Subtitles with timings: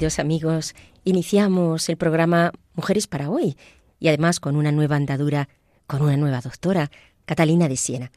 [0.00, 3.58] Queridos amigos, iniciamos el programa Mujeres para hoy
[3.98, 5.50] y además con una nueva andadura,
[5.86, 6.90] con una nueva doctora,
[7.26, 8.10] Catalina de Siena.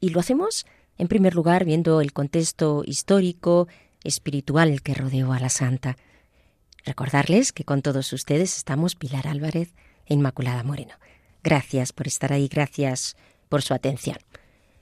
[0.00, 0.66] Y lo hacemos,
[0.98, 3.68] en primer lugar, viendo el contexto histórico,
[4.02, 5.96] espiritual que rodeó a la santa.
[6.84, 9.72] Recordarles que con todos ustedes estamos Pilar Álvarez
[10.06, 10.94] e Inmaculada Moreno.
[11.44, 13.16] Gracias por estar ahí, gracias
[13.48, 14.16] por su atención.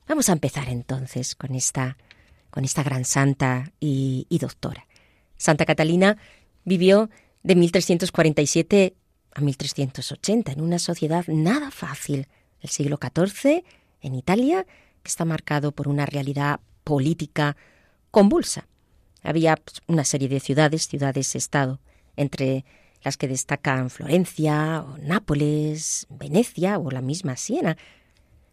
[0.09, 1.99] Vamos a empezar entonces con esta,
[2.51, 4.88] con esta gran santa y doctora.
[5.39, 6.19] Santa Catalina
[6.65, 7.09] vivió
[7.43, 8.95] de 1347
[9.33, 12.27] a 1380 en una sociedad nada fácil,
[12.61, 13.65] el siglo XIV
[14.03, 14.67] en Italia,
[15.03, 17.57] que está marcado por una realidad política
[18.11, 18.67] convulsa.
[19.23, 21.81] Había pues, una serie de ciudades, ciudades-estado,
[22.17, 22.65] entre
[23.03, 27.77] las que destacan Florencia, Nápoles, Venecia o la misma Siena.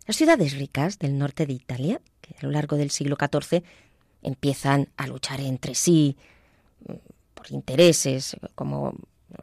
[0.05, 3.63] Las ciudades ricas del norte de Italia, que a lo largo del siglo XIV
[4.21, 6.15] empiezan a luchar entre sí,
[7.51, 8.93] intereses, como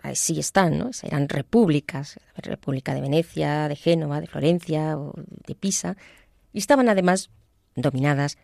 [0.03, 0.91] así están, ¿no?
[1.03, 5.97] Eran repúblicas, la República de Venecia, de Génova, de Florencia o de Pisa,
[6.53, 7.31] y estaban además
[7.75, 8.39] dominadas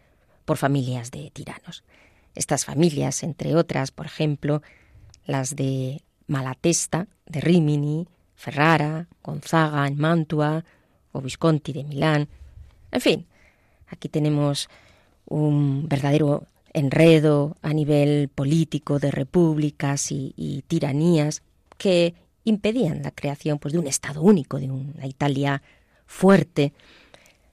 [0.45, 1.85] por familias de tiranos.
[2.35, 4.63] Estas familias, entre otras, por ejemplo,
[5.25, 10.65] las de Malatesta, de Rimini, Ferrara, Gonzaga en Mantua
[11.13, 12.29] o Visconti de Milán.
[12.93, 13.27] En fin,
[13.89, 14.69] aquí tenemos
[15.27, 21.43] un verdadero enredo a nivel político de repúblicas y, tiranías
[21.77, 22.15] que
[22.45, 25.63] impedían la creación pues, de un Estado único, de una Italia
[26.07, 26.73] fuerte,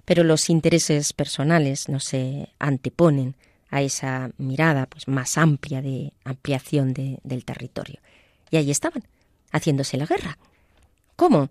[0.06, 3.36] pero los intereses personales no se anteponen
[3.70, 8.00] a esa mirada pues, más amplia de ampliación del territorio.
[8.52, 9.04] Y ahí estaban,
[9.52, 10.38] haciéndose la guerra.
[11.16, 11.50] ¿Cómo?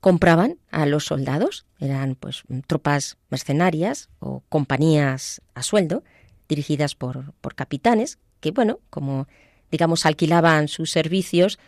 [0.00, 6.02] Compraban a los soldados, eran pues tropas mercenarias o compañías a sueldo,
[6.50, 9.26] dirigidas por, por capitanes, que, bueno, como
[9.70, 11.58] digamos, alquilaban sus servicios,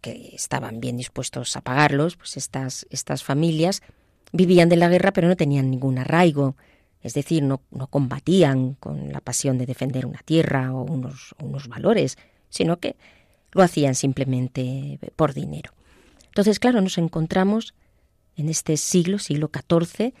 [0.00, 3.82] que estaban bien dispuestos a pagarlos, pues estas, estas familias
[4.32, 6.56] vivían de la guerra pero no tenían ningún arraigo,
[7.02, 11.68] es decir, no, no combatían con la pasión de defender una tierra o unos, unos
[11.68, 12.16] valores,
[12.48, 12.96] sino que
[13.52, 15.72] lo hacían simplemente por dinero.
[16.26, 17.74] Entonces, claro, nos encontramos
[18.36, 20.14] en este siglo, siglo XIV,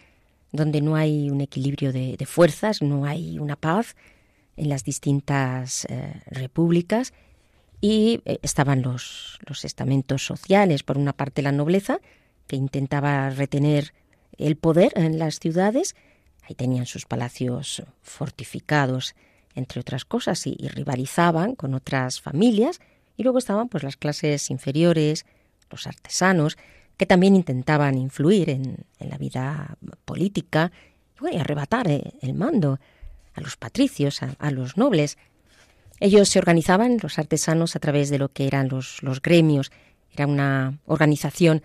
[0.52, 3.96] donde no hay un equilibrio de, fuerzas, no hay una paz
[4.56, 7.12] en las distintas eh, repúblicas.
[7.80, 11.98] Y eh, estaban los, los estamentos sociales, por una parte la nobleza,
[12.46, 13.92] que intentaba retener
[14.36, 15.96] el poder en las ciudades,
[16.42, 19.14] ahí tenían sus palacios fortificados,
[19.54, 22.80] entre otras cosas, y, y rivalizaban con otras familias,
[23.16, 25.26] y luego estaban pues las clases inferiores,
[25.70, 26.56] los artesanos,
[26.96, 30.72] que también intentaban influir en, la vida política
[31.30, 32.78] y, arrebatar eh, el mando
[33.34, 35.18] a los patricios, a, los nobles.
[36.00, 39.70] Ellos se organizaban, los artesanos, a través de lo que eran los, gremios.
[40.12, 41.62] Era una organización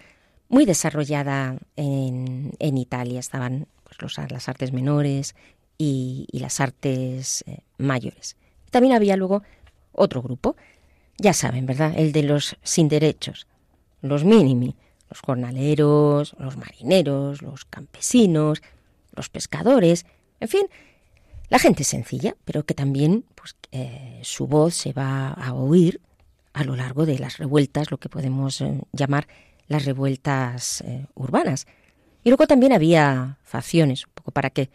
[0.48, 3.20] muy desarrollada en, Italia.
[3.20, 5.36] Estaban pues, las artes menores
[5.78, 8.38] y, las artes eh, mayores.
[8.72, 9.44] También había luego
[9.92, 10.56] otro grupo,
[11.18, 11.94] ya saben, ¿verdad?
[11.98, 13.48] El de los sin derechos,
[14.02, 14.76] los mínimi,
[15.10, 18.62] los jornaleros, los marineros, los campesinos,
[19.16, 20.06] los pescadores,
[20.40, 20.68] en fin,
[21.50, 26.02] la gente sencilla, pero que también pues, eh, su voz se va a oír
[26.54, 29.28] a lo largo de las revueltas, lo que podemos eh, llamar
[29.68, 31.68] las revueltas eh, urbanas.
[32.24, 34.70] Y luego también había facciones, un poco para que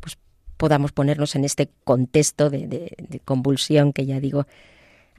[0.00, 0.18] pues,
[0.56, 4.46] podamos ponernos en este contexto de, de convulsión que ya digo,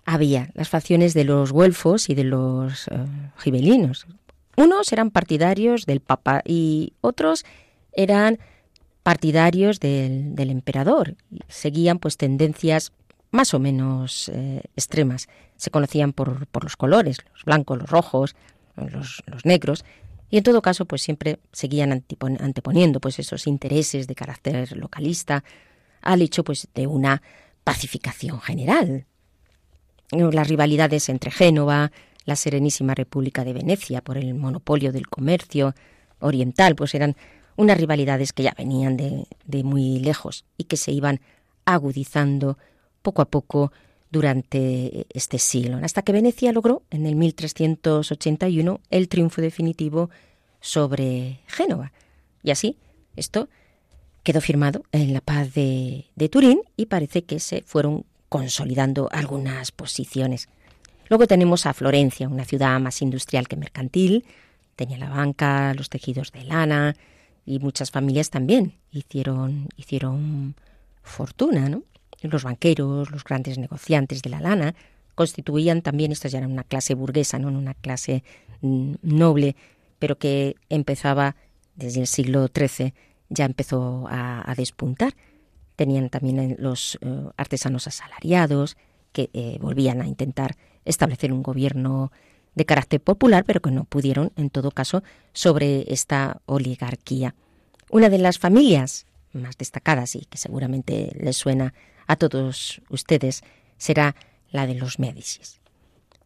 [0.06, 2.90] había las facciones de los güelfos y de los
[3.38, 4.08] gibelinos,
[4.57, 7.45] unos eran partidarios del Papa y otros
[7.94, 8.39] eran
[9.03, 11.15] partidarios del, emperador.
[11.48, 12.92] Seguían pues tendencias
[13.31, 15.27] más o menos eh, extremas.
[15.56, 18.36] Se conocían por, los colores, los blancos, los rojos,
[18.75, 19.86] los, negros,
[20.30, 25.44] y en todo caso pues siempre seguían anteponiendo pues esos intereses de carácter localista
[26.01, 27.21] al hecho pues de una
[27.63, 29.06] pacificación general.
[30.12, 31.92] las rivalidades entre Génova,
[32.26, 35.74] la Serenísima República de Venecia por el monopolio del comercio
[36.20, 37.16] oriental, pues eran
[37.56, 41.20] unas rivalidades que ya venían de, de muy lejos y que se iban
[41.66, 42.58] agudizando
[43.02, 43.72] poco a poco
[44.12, 50.10] durante este siglo, hasta que Venecia logró en el 1381 el triunfo definitivo
[50.60, 51.94] sobre Génova.
[52.44, 52.78] Y así,
[53.16, 53.48] esto
[54.24, 59.72] quedó firmado en la paz de, de Turín y parece que se fueron consolidando algunas
[59.72, 60.50] posiciones.
[61.12, 64.24] Luego tenemos a Florencia, una ciudad más industrial que mercantil.
[64.78, 66.96] Tenía la banca, los tejidos de lana
[67.46, 70.56] y muchas familias también hicieron, hicieron
[71.04, 71.84] fortuna, ¿no?
[72.22, 74.74] Los banqueros, los grandes negociantes de la lana
[75.13, 78.24] constituían también, esta ya era una clase burguesa, no una clase
[78.62, 79.58] mm, noble,
[80.00, 81.36] pero que empezaba
[81.75, 82.94] desde el siglo XIII,
[83.28, 85.13] ya empezó a, despuntar.
[85.75, 88.78] Tenían también los eh, artesanos asalariados
[89.12, 92.12] que eh, volvían a intentar establecer un gobierno
[92.56, 95.04] de carácter popular, pero que no pudieron, en todo caso,
[95.34, 97.36] sobre esta oligarquía.
[97.90, 101.74] Una de las familias más destacadas y que seguramente les suena
[102.08, 103.44] a todos ustedes
[103.78, 104.16] será
[104.52, 105.60] la de los Médicis.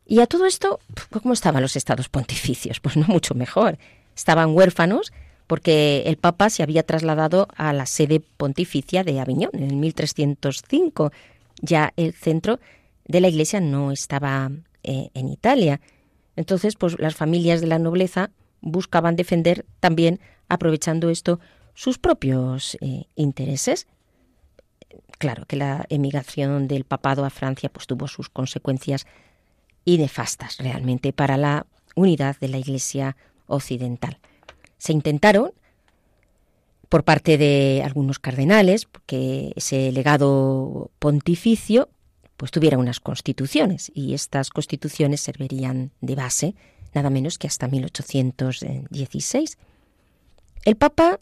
[0.07, 0.79] Y a todo esto,
[1.11, 2.79] ¿cómo estaban los estados pontificios?
[2.85, 3.77] Pues no mucho mejor.
[4.15, 5.11] Estaban huérfanos
[5.47, 11.11] porque el Papa se había trasladado a la sede pontificia de Aviñón en el 1305.
[11.61, 12.59] Ya el centro
[13.05, 14.51] de la Iglesia no estaba
[14.83, 15.81] eh, en Italia.
[16.35, 18.31] Entonces, pues las familias de la nobleza
[18.61, 20.19] buscaban defender también,
[20.49, 21.39] aprovechando esto,
[21.73, 23.87] sus propios eh, intereses.
[25.17, 29.05] Claro que la emigración del papado a Francia pues tuvo sus consecuencias
[29.85, 33.15] y nefastas realmente para la unidad de la Iglesia
[33.47, 34.19] occidental.
[34.77, 35.53] Se intentaron
[36.89, 41.89] por parte de algunos cardenales que ese legado pontificio
[42.37, 46.55] pues tuviera unas constituciones y estas constituciones servirían de base
[46.95, 49.57] nada menos que hasta 1816.
[50.63, 51.19] El Papa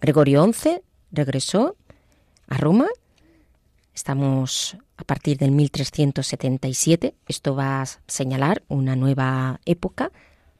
[0.00, 0.80] Gregorio XI
[1.10, 1.76] regresó
[2.46, 2.86] a Roma.
[3.92, 7.14] Estamos a partir del 1377.
[7.26, 10.12] Esto va a señalar una nueva época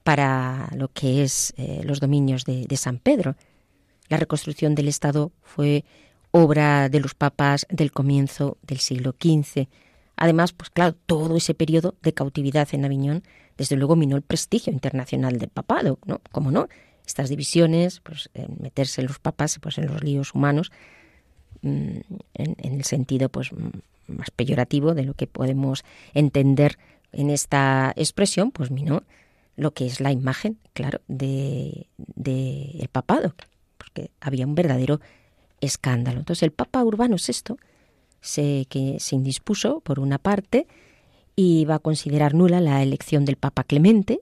[0.03, 3.37] para lo que es eh, los dominios de San Pedro.
[4.09, 5.85] La reconstrucción del Estado fue
[6.31, 9.67] obra de los papas del comienzo del siglo XV.
[10.17, 13.23] Además, pues claro, todo ese periodo de cautividad en Aviñón,
[13.57, 16.21] desde luego minó el prestigio internacional del papado, ¿no?
[16.33, 16.69] Como no,
[17.07, 20.71] estas divisiones, pues meterse los papas pues en los líos humanos,
[21.63, 21.99] mm,
[22.35, 23.51] en, el sentido pues
[24.07, 25.85] más peyorativo de lo que podemos
[26.15, 26.79] entender
[27.13, 29.05] en esta expresión, pues minó
[29.57, 33.35] lo que es la imagen, claro, de, de el papado,
[33.89, 35.01] porque había un verdadero
[35.61, 36.19] escándalo.
[36.19, 37.57] Entonces el Papa Urbano VI
[38.21, 40.67] se, que se indispuso, por una parte,
[41.35, 44.21] y va a considerar nula la elección del Papa Clemente.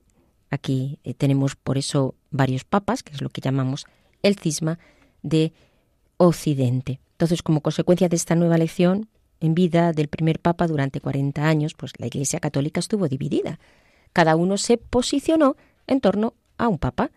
[0.51, 3.87] Aquí eh, tenemos por eso varios papas, que es lo que llamamos
[4.23, 4.79] el cisma
[5.23, 5.53] de
[6.19, 7.01] Occidente.
[7.13, 9.09] Entonces, como consecuencia de esta nueva elección,
[9.41, 13.59] en vida del primer papa durante 40 años, pues la Iglesia Católica estuvo dividida.
[14.13, 17.11] Cada uno se posicionó en torno a un papa.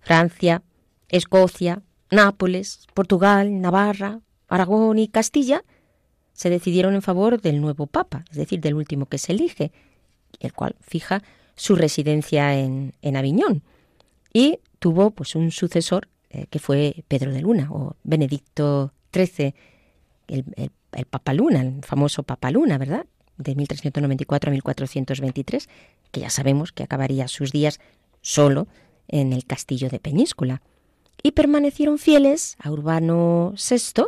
[0.00, 0.62] Francia,
[1.08, 5.64] Escocia, Nápoles, Portugal, Navarra, Aragón y Castilla
[6.32, 9.72] se decidieron en favor del nuevo Papa, es decir, del último que se elige,
[10.40, 11.22] el cual fija
[11.56, 13.62] su residencia en, en Aviñón.
[14.32, 19.54] Y tuvo pues un sucesor eh, que fue Pedro de Luna o Benedicto XIII,
[20.28, 23.06] el, el, el Papa Luna, el famoso Papa Luna, ¿verdad?
[23.38, 25.68] De 1394 a 1423,
[26.10, 27.80] que ya sabemos que acabaría sus días
[28.20, 28.68] solo
[29.08, 30.60] en el castillo de Peñíscola
[31.22, 34.04] y permanecieron fieles a Urbano VI,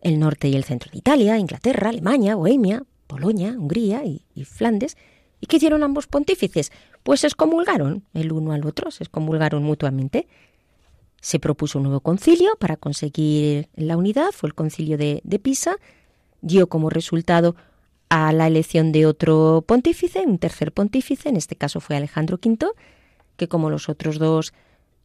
[0.00, 4.96] el norte y el centro de Italia, Inglaterra, Alemania, Bohemia, Polonia, Hungría y, Flandes.
[5.40, 6.72] ¿Y qué hicieron ambos pontífices?
[7.02, 10.28] Pues se excomulgaron el uno al otro, se excomulgaron mutuamente.
[11.20, 15.76] Se propuso un nuevo concilio para conseguir la unidad, fue el concilio de, de Pisa,
[16.42, 17.56] dio como resultado
[18.08, 22.68] a la elección de otro pontífice, un tercer pontífice, en este caso fue Alejandro V,
[23.36, 24.52] que como los otros dos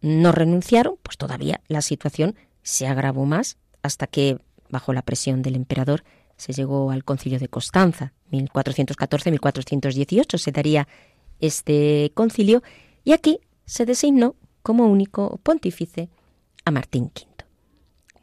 [0.04, 4.38] no renunciaron, pues todavía la situación se agravó más hasta que,
[4.70, 6.04] bajo la presión del emperador,
[6.36, 10.88] se llegó al concilio de Constanza, 1414-1418 se daría
[11.40, 12.62] este concilio
[13.04, 16.10] y aquí se designó como único pontífice
[16.66, 17.26] a Martín V.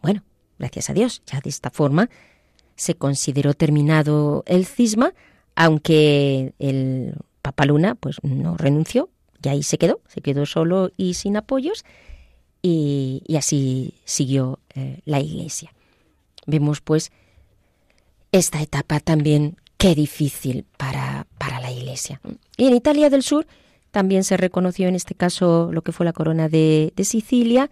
[0.03, 0.23] Bueno,
[0.59, 2.11] gracias a Dios, ya de esta forma
[2.77, 5.15] se consideró terminado el cisma,
[5.55, 9.09] aunque el Papa Luna pues no renunció,
[9.43, 11.85] y ahí se quedó, se quedó solo y sin apoyos
[12.63, 15.73] y, así siguió eh, la iglesia.
[16.47, 17.13] Vemos pues
[18.33, 22.21] esta etapa también qué difícil para, para la Iglesia.
[22.59, 23.47] Y en Italia del Sur
[23.91, 27.71] también se reconoció en este caso lo que fue la corona de, Sicilia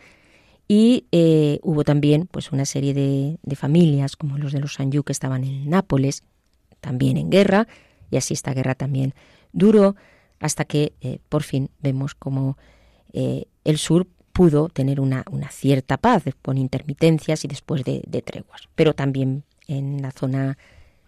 [0.67, 5.13] y eh, hubo también pues una serie de, familias como los de los Sanyu que
[5.13, 6.23] estaban en Nápoles,
[6.81, 7.69] también en guerra,
[8.11, 9.13] y así esta guerra también
[9.53, 9.95] duró
[10.41, 12.57] hasta que eh, por fin vemos como
[13.13, 18.69] eh, el sur pudo tener una, cierta paz con intermitencias y después de, treguas.
[18.77, 20.59] Pero también en la zona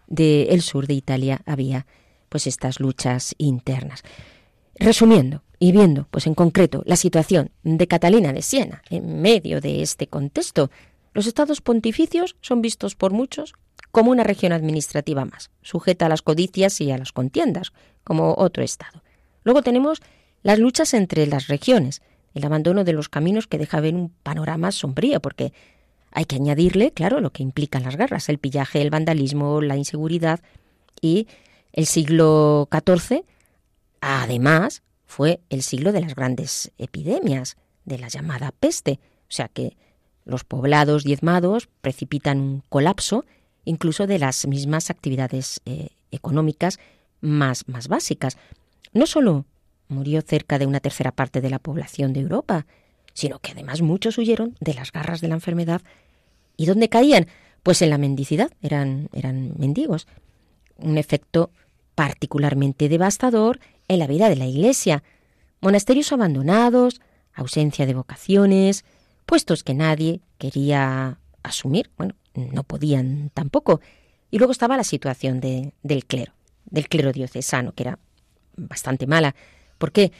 [0.07, 1.85] del sur de Italia había
[2.27, 4.03] pues estas luchas internas.
[4.75, 9.81] Resumiendo y viendo, pues en concreto, la situación de Catalina de Siena en medio de
[9.81, 10.69] este contexto,
[11.13, 13.53] los estados pontificios son vistos por muchos
[13.91, 17.71] como una región administrativa más, sujeta a las codicias y a las contiendas,
[18.03, 19.03] como otro estado.
[19.43, 20.01] Luego tenemos
[20.43, 22.01] las luchas entre las regiones,
[22.33, 25.53] el abandono de los caminos que deja ver un panorama sombrío, porque
[26.11, 30.41] hay que añadirle, claro, lo que implican las guerras, el pillaje, el vandalismo, la inseguridad
[31.01, 31.27] y
[31.73, 33.23] el siglo XIV
[34.01, 37.55] Además, fue el siglo de las grandes epidemias,
[37.85, 39.77] de la llamada peste, o sea que
[40.25, 43.25] los poblados diezmados precipitan un colapso
[43.63, 46.79] incluso de las mismas actividades eh, económicas
[47.21, 48.37] más, más básicas.
[48.93, 49.45] No solo
[49.87, 52.65] murió cerca de una tercera parte de la población de Europa,
[53.13, 55.81] sino que además muchos huyeron de las garras de la enfermedad.
[56.57, 57.27] ¿Y dónde caían?
[57.63, 60.07] Pues en la mendicidad, eran, eran mendigos.
[60.77, 61.51] Un efecto
[61.95, 65.03] particularmente devastador en la vida de la Iglesia.
[65.59, 67.01] Monasterios abandonados,
[67.33, 68.83] ausencia de vocaciones,
[69.25, 73.81] puestos que nadie quería asumir, bueno, no podían tampoco.
[74.31, 76.33] Y luego estaba la situación del clero,
[76.65, 77.99] del clero diocesano, que era
[78.67, 79.35] bastante mala.
[79.77, 80.11] ¿Por qué?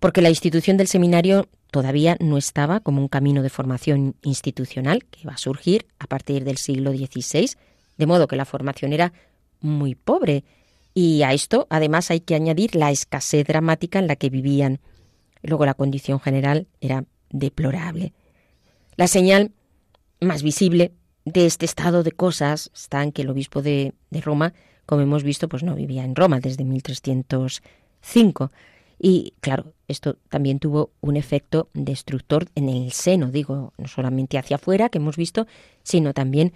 [0.00, 5.22] Porque la institución del seminario todavía no estaba como un camino de formación institucional que
[5.22, 7.50] iba a surgir a partir del siglo XVI,
[7.96, 9.12] de modo que la formación era
[9.60, 10.44] muy pobre
[10.94, 14.78] y a esto, además, hay que añadir la escasez dramática en la que vivían.
[15.42, 18.12] Luego la condición general era deplorable.
[18.96, 19.50] La señal
[20.20, 20.92] más visible
[21.24, 24.54] de este estado de cosas está en que el obispo de, Roma,
[24.86, 26.64] como hemos visto, pues no vivía en Roma desde
[28.04, 28.52] 1305.
[28.98, 34.56] Y claro, esto también tuvo un efecto destructor en el seno, digo, no solamente hacia
[34.56, 35.46] afuera, que hemos visto,
[35.82, 36.52] sino también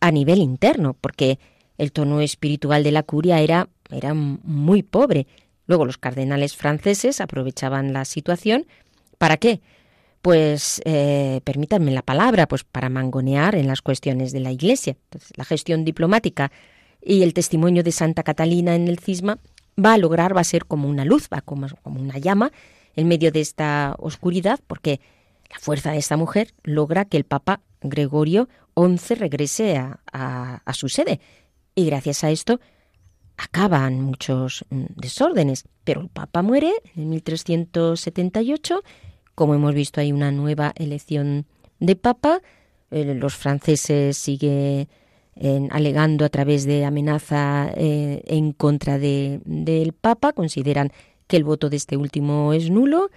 [0.00, 1.38] a nivel interno, porque
[1.78, 5.26] el tono espiritual de la curia era era muy pobre.
[5.66, 8.66] Luego los cardenales franceses aprovechaban la situación.
[9.18, 9.60] ¿Para qué?
[10.22, 14.96] Pues eh, permítanme la palabra, pues para mangonear en las cuestiones de la Iglesia.
[15.36, 16.50] la gestión diplomática
[17.02, 19.38] y el testimonio de Santa Catalina en el cisma
[19.82, 22.52] va a lograr, va a ser como una luz, va como, como una llama
[22.94, 25.00] en medio de esta oscuridad, porque
[25.50, 31.20] la fuerza de esta mujer logra que el Papa Gregorio XI regrese a su sede.
[31.74, 32.58] Y gracias a esto,
[33.36, 38.82] acaban muchos mm, desórdenes, pero el Papa muere en 1378,
[39.34, 41.46] como hemos visto hay una nueva elección
[41.78, 42.40] de Papa,
[42.90, 44.88] los franceses siguen
[45.70, 50.92] alegando a través de amenaza eh, en contra de, del Papa, consideran
[51.26, 53.10] que el voto de este último es nulo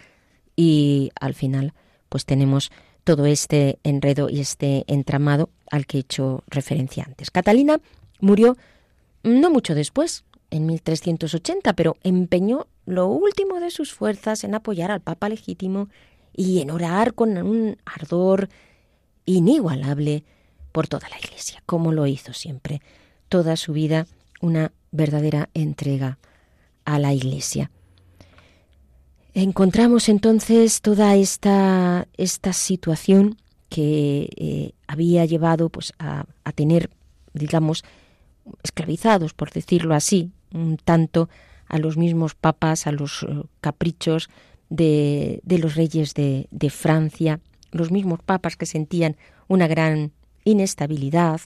[0.55, 1.73] y al final
[2.09, 2.71] pues tenemos
[3.03, 7.31] todo este enredo y este entramado al que he hecho referencia antes.
[7.31, 7.79] Catalina
[8.19, 8.57] murió
[9.23, 15.01] no mucho después, en 1380, pero empeñó lo último de sus fuerzas en apoyar al
[15.01, 15.89] Papa legítimo
[16.35, 18.49] y en orar con un ardor
[19.25, 20.23] inigualable
[20.71, 22.81] por toda la Iglesia, como lo hizo siempre,
[23.27, 24.07] toda su vida
[24.41, 26.17] una verdadera entrega
[26.85, 27.71] a la Iglesia.
[29.33, 33.37] Encontramos entonces toda esta, esta situación
[33.69, 36.89] que eh, había llevado pues, a, tener,
[37.33, 37.83] digamos,
[38.63, 41.29] esclavizados, por decirlo así, un tanto
[41.67, 44.29] a los mismos papas, a los eh, caprichos
[44.69, 47.39] de, de los reyes de, de, Francia,
[47.71, 49.15] los mismos papas que sentían
[49.47, 50.11] una gran
[50.49, 51.41] inestabilidad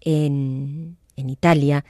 [0.00, 1.84] en, en Italia,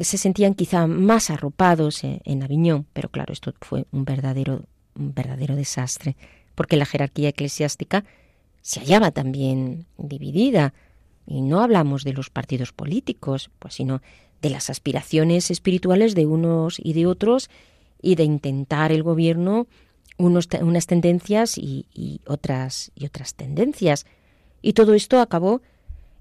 [0.00, 4.64] se sentían quizá más arropados en, Aviñón, pero claro, esto fue un verdadero,
[4.96, 6.16] un verdadero desastre,
[6.54, 8.04] porque la jerarquía eclesiástica
[8.62, 10.74] se hallaba también dividida.
[11.26, 14.00] Y no hablamos de los partidos políticos, pues sino
[14.42, 17.50] de las aspiraciones espirituales de unos y de otros
[18.00, 19.66] y de intentar el gobierno
[20.18, 24.06] unas tendencias y, otras y otras tendencias.
[24.62, 25.60] Y todo esto acabó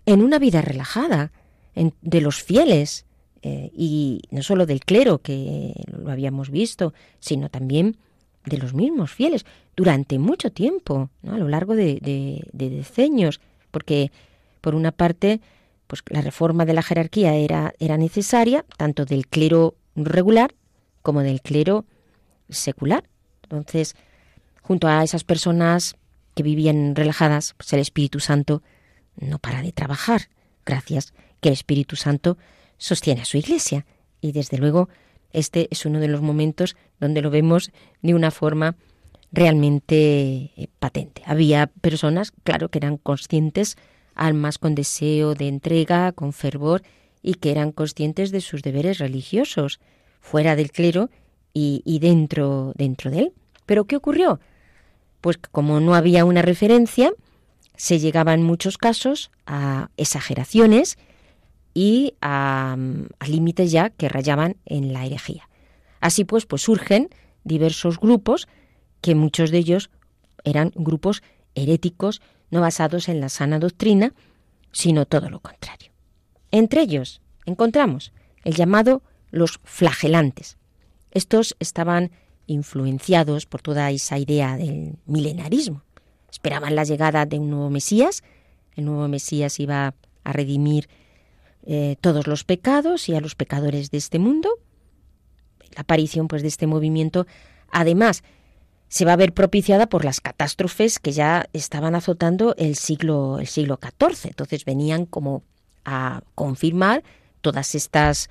[0.05, 1.31] en una vida relajada
[1.73, 3.05] de los fieles
[3.41, 7.97] eh, y no solo del clero que lo habíamos visto, sino también
[8.45, 9.45] de los mismos fieles
[9.75, 14.11] durante mucho tiempo, a lo largo de, de, de decenios, porque
[14.61, 15.41] por una parte
[15.87, 20.53] pues la reforma de la jerarquía era, era necesaria, tanto del clero regular
[21.01, 21.85] como del clero
[22.49, 23.03] secular.
[23.43, 23.95] Entonces,
[24.61, 25.95] junto a esas personas
[26.33, 28.63] que vivían relajadas, pues el Espíritu Santo
[29.17, 30.29] no para de trabajar,
[30.65, 32.37] gracias que el Espíritu Santo
[32.77, 33.85] sostiene a su iglesia.
[34.21, 34.89] Y desde luego,
[35.31, 38.75] este es uno de los momentos donde lo vemos de una forma
[39.31, 41.21] realmente eh, patente.
[41.25, 43.77] Había personas, claro, que eran conscientes,
[44.13, 46.83] almas con deseo de entrega, con fervor,
[47.21, 49.79] y que eran conscientes de sus deberes religiosos,
[50.21, 51.09] fuera del clero
[51.53, 53.33] y, y dentro, dentro de él.
[53.65, 54.39] Pero ¿qué ocurrió?
[55.21, 57.11] Pues como no había una referencia,
[57.77, 60.97] se llegaba en muchos casos a exageraciones
[61.73, 62.77] y a,
[63.27, 65.49] límites ya que rayaban en la herejía.
[65.99, 67.09] Así pues, pues surgen
[67.43, 68.47] diversos grupos
[69.01, 69.89] que muchos de ellos
[70.43, 71.21] eran grupos
[71.53, 74.13] heréticos no basados en la sana doctrina,
[74.71, 75.91] sino todo lo contrario.
[76.51, 78.13] Entre ellos encontramos
[78.43, 79.01] el llamado
[79.31, 80.57] los flagelantes.
[81.11, 82.11] Estos estaban
[82.47, 85.83] influenciados por toda esa idea del milenarismo.
[86.45, 88.21] Esperaban la llegada de un nuevo Mesías.
[88.75, 90.87] El nuevo Mesías iba a redimir
[91.65, 94.51] eh, todos los pecados y a los pecadores de este mundo.
[95.75, 97.25] La aparición pues, de este movimiento,
[97.71, 98.23] además,
[98.89, 103.47] se va a ver propiciada por las catástrofes que ya estaban azotando el siglo, el
[103.47, 104.27] siglo XIV.
[104.27, 105.41] Entonces venían como
[105.83, 107.03] a confirmar
[107.41, 108.29] todas estas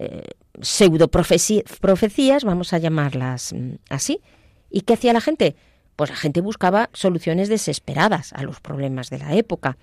[0.00, 4.20] eh, pseudo profecías, vamos a llamarlas mm, así.
[4.68, 5.54] ¿Y qué hacía la gente?
[6.02, 9.78] Pues la gente buscaba soluciones desesperadas a los problemas de la época.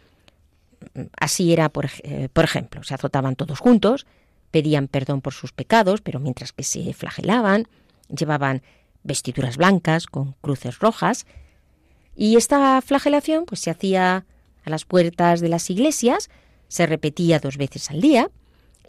[1.17, 4.05] Así era, por, eh, por ejemplo, se azotaban todos juntos,
[4.51, 7.69] pedían perdón por sus pecados, pero mientras que se flagelaban,
[8.09, 8.63] llevaban
[9.01, 11.25] vestiduras blancas con cruces rojas,
[12.17, 14.25] y esta flagelación pues se hacía
[14.65, 16.29] a las puertas de las iglesias,
[16.67, 18.29] se repetía dos veces al día,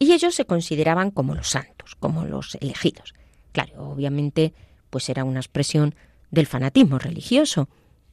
[0.00, 3.14] y ellos se consideraban como los santos, como los elegidos.
[3.52, 4.52] Claro, obviamente,
[4.90, 5.94] pues era una expresión
[6.30, 7.68] del fanatismo religioso.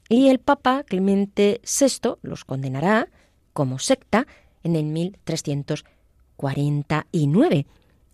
[0.10, 3.10] Y el Papa Clemente VI los condenará
[3.54, 4.28] como secta
[4.64, 7.66] en el 1349.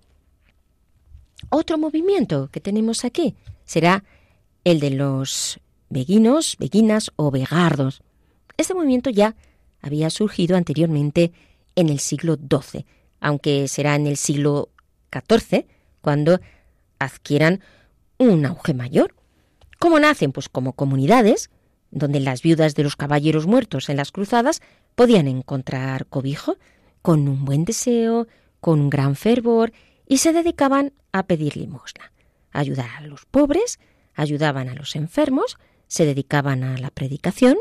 [1.50, 3.36] Otro movimiento que tenemos aquí
[3.66, 4.04] será
[4.64, 5.60] el de los
[5.90, 8.02] beguinos, beguinas o vegardos.
[8.58, 9.36] Este movimiento ya
[9.82, 11.32] había surgido anteriormente
[11.76, 12.86] en el siglo XII,
[13.20, 14.70] aunque será en el siglo
[15.12, 15.66] XIV
[16.02, 16.40] cuando
[17.00, 17.62] adquieran
[18.18, 19.16] un auge mayor.
[19.80, 20.32] ¿Cómo nacen?
[20.32, 21.50] Pues como comunidades
[21.92, 24.62] donde las viudas de los caballeros muertos en las cruzadas
[24.96, 26.58] podían encontrar cobijo
[27.02, 28.28] con un buen deseo,
[28.60, 29.72] con un gran fervor,
[30.08, 32.12] y se dedicaban a pedir limosna,
[32.52, 33.80] ayudar a los pobres,
[34.14, 35.58] ayudaban a los enfermos,
[35.88, 37.58] se dedicaban a la predicación,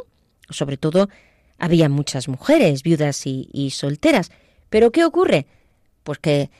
[0.50, 1.08] sobre todo
[1.58, 4.30] había muchas mujeres viudas y, solteras.
[4.70, 5.46] Pero ¿qué ocurre?
[6.02, 6.50] Pues que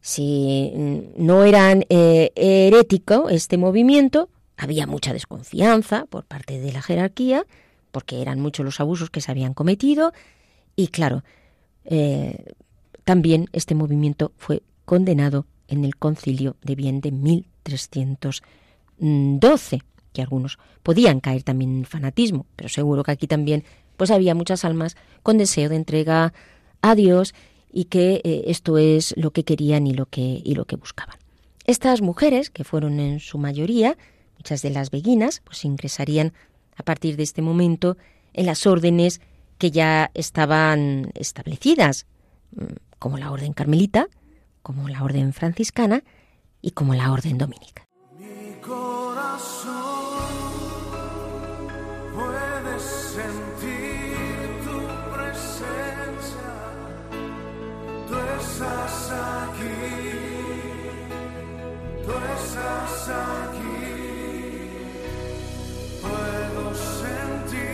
[0.00, 0.72] si
[1.16, 7.46] no eran eh, herético este movimiento, había mucha desconfianza por parte de la jerarquía,
[7.90, 10.12] porque eran muchos los abusos que se habían cometido,
[10.76, 11.24] y claro,
[11.84, 12.54] eh,
[13.04, 21.20] también este movimiento fue condenado en el concilio de Bien de 1312 que algunos podían
[21.20, 23.64] caer también en fanatismo, pero seguro que aquí también
[23.96, 26.32] pues había muchas almas con deseo de entrega
[26.82, 27.34] a Dios
[27.72, 31.18] y que eh, esto es lo que querían y lo que, y lo que buscaban.
[31.66, 33.96] Estas mujeres, que fueron en su mayoría,
[34.36, 36.32] muchas de las beguinas, pues ingresarían
[36.76, 37.96] a partir de este momento
[38.32, 39.20] en las órdenes
[39.58, 42.06] que ya estaban establecidas,
[42.54, 42.64] mm,
[42.98, 44.08] como la orden carmelita,
[44.62, 46.04] como la orden franciscana
[46.60, 47.83] y como la orden dominica.
[58.54, 59.82] estás aquí,
[62.06, 63.82] tú estás aquí,
[66.00, 66.64] puedo
[67.02, 67.64] sentir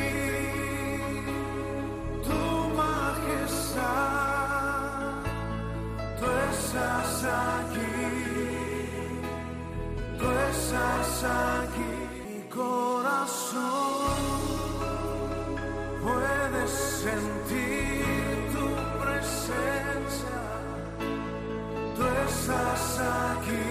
[2.24, 2.42] tu
[2.80, 3.90] majestad,
[6.18, 8.08] tú estás aquí,
[10.18, 11.92] tú estás aquí,
[12.26, 14.20] mi corazón
[16.02, 18.64] puede sentir tu
[19.02, 20.39] presencia.
[22.00, 23.68] Tú estás aquí,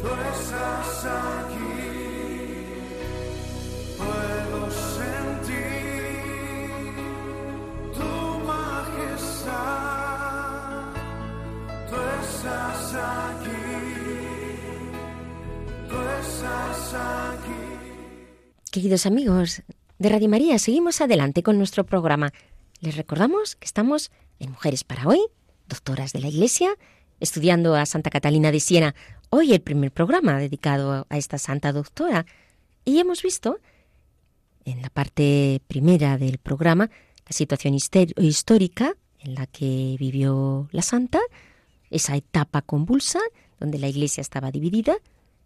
[0.00, 1.84] tú estás aquí,
[3.98, 4.60] puedo
[4.96, 5.52] sentir
[7.92, 8.12] tu
[8.46, 9.52] majestad,
[11.90, 13.68] tú estás aquí,
[15.90, 17.62] tú estás aquí.
[18.72, 19.62] Queridos amigos
[19.98, 22.32] de Radio María, seguimos adelante con nuestro programa.
[22.80, 25.20] Les recordamos que estamos en Mujeres para Hoy
[25.68, 26.70] doctoras de la Iglesia,
[27.20, 28.94] estudiando a Santa Catalina de Siena.
[29.30, 32.26] Hoy el primer programa dedicado a esta santa doctora.
[32.84, 33.58] Y hemos visto
[34.64, 36.90] en la parte primera del programa
[37.26, 41.20] la situación histórica en la que vivió la santa,
[41.90, 43.20] esa etapa convulsa
[43.60, 44.96] donde la Iglesia estaba dividida,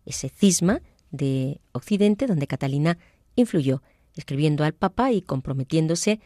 [0.04, 0.80] ese cisma
[1.10, 2.98] de Occidente donde Catalina
[3.36, 3.82] influyó,
[4.16, 6.20] escribiendo al Papa y comprometiéndose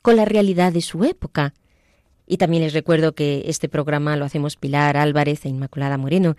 [0.00, 1.54] con la realidad de su época.
[2.26, 6.36] Y también les recuerdo que este programa lo hacemos Pilar Álvarez e Inmaculada Moreno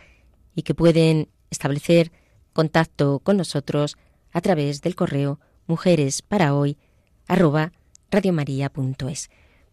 [0.56, 2.12] y que pueden establecer
[2.54, 3.98] contacto con nosotros
[4.32, 6.24] a través del correo mujeres.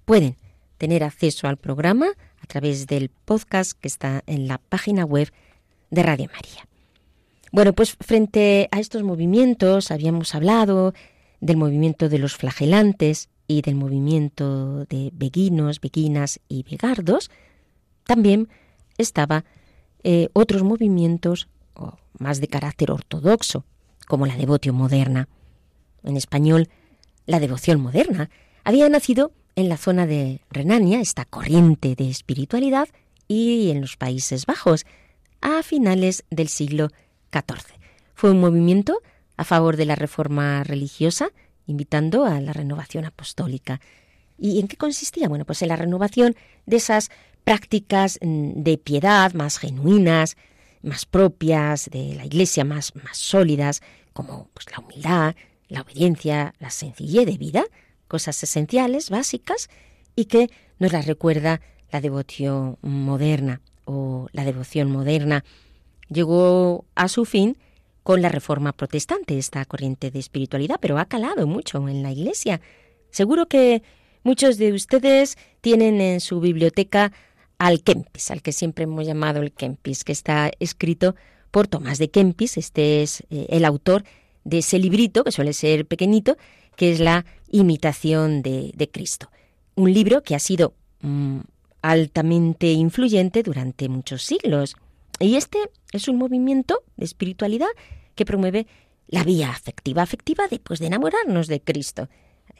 [0.04, 0.36] Pueden
[0.78, 2.06] tener acceso al programa
[2.40, 5.30] a través del podcast que está en la página web
[5.90, 6.66] de Radio María.
[7.52, 10.94] Bueno, pues frente a estos movimientos habíamos hablado
[11.40, 17.32] del movimiento de los flagelantes y del movimiento de beguinos, beguinas y vegardos.
[18.04, 18.48] También
[18.96, 19.44] estaba
[20.04, 21.48] eh, otros movimientos
[22.16, 23.64] más de carácter ortodoxo,
[24.06, 25.28] como la devoción moderna.
[26.04, 26.68] En español,
[27.26, 28.30] la devoción moderna
[28.62, 32.88] había nacido en la zona de Renania, esta corriente de espiritualidad,
[33.26, 34.86] y en los Países Bajos,
[35.40, 36.90] a finales del siglo
[37.32, 37.74] XIV.
[38.14, 39.00] Fue un movimiento
[39.36, 41.30] a favor de la reforma religiosa,
[41.70, 43.80] invitando a la renovación apostólica.
[44.38, 45.28] ¿Y en qué consistía?
[45.28, 46.34] Bueno, pues en la renovación
[46.66, 47.10] de esas
[47.44, 50.36] prácticas mm, de piedad más genuinas,
[50.82, 55.34] más propias de la Iglesia, más, más sólidas, como pues, la humildad,
[55.68, 57.64] la obediencia, la sencillez de vida,
[58.08, 59.68] cosas esenciales, básicas,
[60.16, 61.60] y que nos las recuerda
[61.92, 65.44] la devoción moderna o la devoción moderna.
[66.08, 67.56] Llegó a su fin
[68.10, 72.60] con la reforma protestante, esta corriente de espiritualidad, pero ha calado mucho en la Iglesia.
[73.12, 73.84] Seguro que
[74.24, 77.12] muchos de ustedes tienen en su biblioteca
[77.56, 81.14] al Kempis, al que siempre hemos llamado el Kempis, que está escrito
[81.52, 84.02] por Tomás de Kempis, este es eh, el autor
[84.42, 86.36] de ese librito, que suele ser pequeñito,
[86.74, 89.30] que es la imitación de, Cristo.
[89.76, 91.42] Un libro que ha sido mm,
[91.80, 94.74] altamente influyente durante muchos siglos.
[95.20, 95.58] Y este
[95.92, 97.68] es un movimiento de espiritualidad
[98.20, 98.66] que promueve
[99.08, 102.10] la vía afectiva, afectiva de, pues, de enamorarnos de Cristo,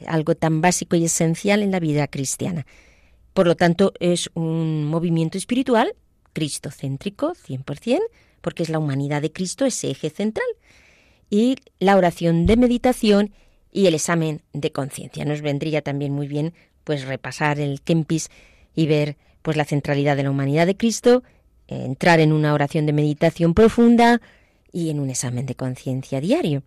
[0.07, 2.65] algo tan básico y esencial en la vida cristiana.
[3.35, 5.93] Por lo tanto, es un movimiento espiritual
[6.33, 7.99] cristocéntrico, 100%,
[8.41, 10.47] porque es la humanidad de Cristo ese eje central.
[11.29, 13.31] Y la oración de meditación
[13.71, 15.25] y el examen de conciencia.
[15.25, 18.31] Nos vendría también muy bien pues repasar el Kempis
[18.73, 21.21] y ver pues la centralidad de la humanidad de Cristo
[21.67, 24.21] entrar en una oración de meditación profunda
[24.71, 26.63] y en un examen de conciencia diario.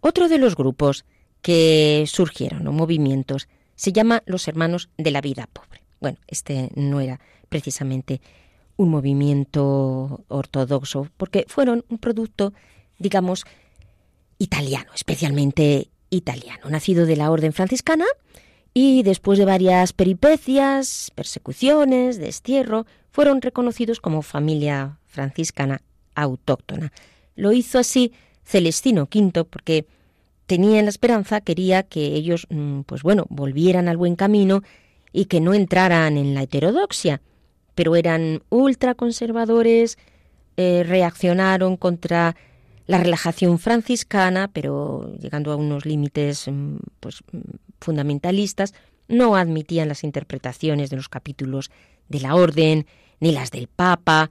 [0.00, 1.04] Otro de los grupos
[1.42, 5.82] que surgieron o movimientos se llama los hermanos de la vida pobre.
[6.00, 8.20] Bueno, este no era precisamente
[8.76, 12.52] un movimiento ortodoxo, porque fueron un producto,
[12.98, 13.44] digamos,
[14.38, 18.06] italiano, especialmente italiano, nacido de la orden franciscana
[18.72, 25.82] y después de varias peripecias, persecuciones, destierro, fueron reconocidos como familia franciscana
[26.22, 26.92] autóctona.
[27.34, 28.12] Lo hizo así
[28.44, 29.86] Celestino V porque
[30.46, 34.62] tenía la esperanza, quería que ellos, mm, pues bueno, volvieran al buen camino
[35.12, 37.20] y que no entraran en la heterodoxia,
[37.74, 39.98] pero eran ultraconservadores,
[40.56, 42.34] eh, reaccionaron contra
[42.86, 47.38] la relajación franciscana, pero llegando a unos límites mm, pues, mm,
[47.80, 48.74] fundamentalistas,
[49.06, 51.70] no admitían las interpretaciones de los capítulos
[52.08, 52.86] de la Orden
[53.20, 54.30] ni las del Papa.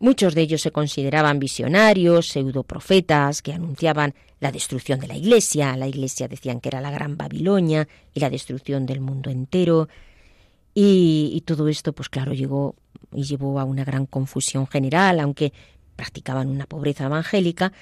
[0.00, 5.76] Muchos de ellos se consideraban visionarios, pseudoprofetas, que anunciaban la destrucción de la Iglesia.
[5.76, 9.88] La Iglesia decían que era la gran Babilonia y la destrucción del mundo entero.
[10.72, 12.76] Y, y todo esto, pues claro, llegó
[13.12, 15.52] y llevó a una gran confusión general, aunque
[15.96, 17.72] practicaban una pobreza evangélica,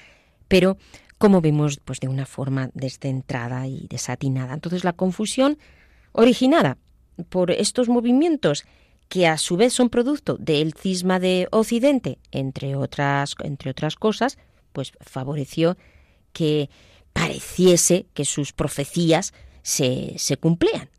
[0.49, 0.77] pero
[1.17, 4.53] como vemos, pues de una forma descentrada y desatinada.
[4.53, 5.57] Entonces la confusión
[6.11, 6.77] originada
[7.29, 8.65] por estos movimientos
[9.09, 14.37] que a su vez son producto del cisma de Occidente, entre otras, entre otras cosas,
[14.71, 15.77] pues favoreció
[16.31, 16.69] que
[17.11, 20.89] pareciese que sus profecías se, se cumplían.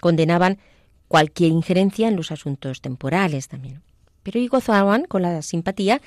[0.00, 0.58] Condenaban
[1.06, 3.82] cualquier injerencia en los asuntos temporales también.
[4.22, 6.00] Pero y gozaban con la simpatía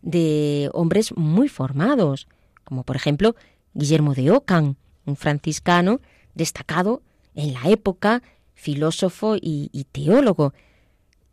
[0.00, 2.26] de hombres muy formados,
[2.64, 3.36] como por ejemplo
[3.74, 6.00] Guillermo de Ockham, un franciscano
[6.34, 7.02] destacado
[7.34, 8.22] en la época,
[8.62, 10.54] filósofo y, teólogo,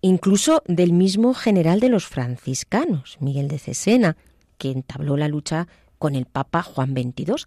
[0.02, 4.18] incluso del mismo general de los franciscanos, Miguel de Cesena,
[4.58, 5.68] que entabló la lucha
[6.00, 7.46] con el Papa Juan XXII,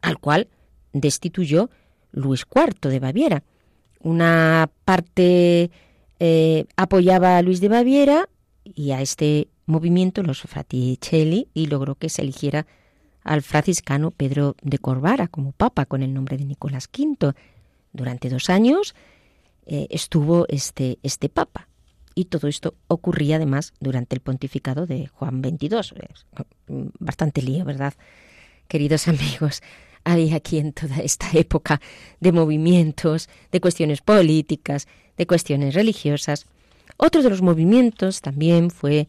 [0.00, 0.48] al cual
[0.92, 1.70] destituyó
[2.10, 3.44] Luis IV de Baviera.
[4.00, 5.70] Una parte
[6.18, 8.28] eh, apoyaba a Luis de Baviera
[8.64, 12.66] y a este movimiento los Fraticelli y logró que se eligiera
[13.22, 17.34] al franciscano Pedro de Corvara como papa con el nombre de Nicolás V.
[17.92, 18.96] Durante dos años
[19.66, 21.68] eh, estuvo este, este papa.
[22.14, 25.72] Y todo esto ocurría además durante el pontificado de Juan XXII.
[26.98, 27.94] Bastante lío, ¿verdad?
[28.68, 29.62] Queridos amigos,
[30.04, 31.80] había aquí en toda esta época
[32.20, 36.46] de movimientos, de cuestiones políticas, de cuestiones religiosas.
[36.96, 39.08] Otro de los movimientos también fue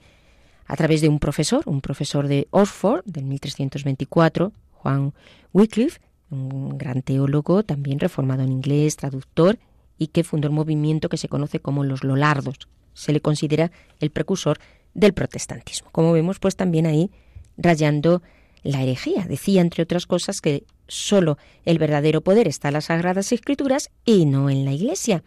[0.65, 5.13] a través de un profesor, un profesor de Oxford del 1324, Juan
[5.51, 9.59] Wycliffe, un gran teólogo, también reformado en inglés, traductor,
[10.03, 12.67] y que fundó el movimiento que se conoce como los Lolardos.
[12.93, 14.59] Se le considera el precursor
[14.93, 15.89] del protestantismo.
[15.91, 17.09] Como vemos, pues también ahí
[17.57, 18.21] rayando
[18.63, 19.25] la herejía.
[19.25, 24.25] Decía, entre otras cosas, que solo el verdadero poder está en las Sagradas Escrituras y
[24.25, 25.23] no en la Iglesia.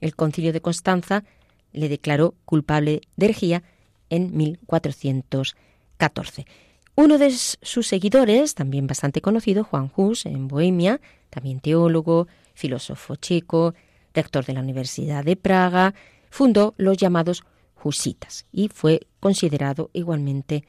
[0.00, 1.22] El concilio de Constanza
[1.72, 3.62] le declaró culpable de herejía
[4.10, 6.46] en 1414.
[6.96, 13.74] Uno de sus seguidores, también bastante conocido, Juan Hus, en Bohemia, también teólogo, filósofo checo,
[14.16, 15.94] rector de la Universidad de Praga,
[16.30, 17.44] fundó los llamados
[17.82, 20.64] Husitas y fue considerado igualmente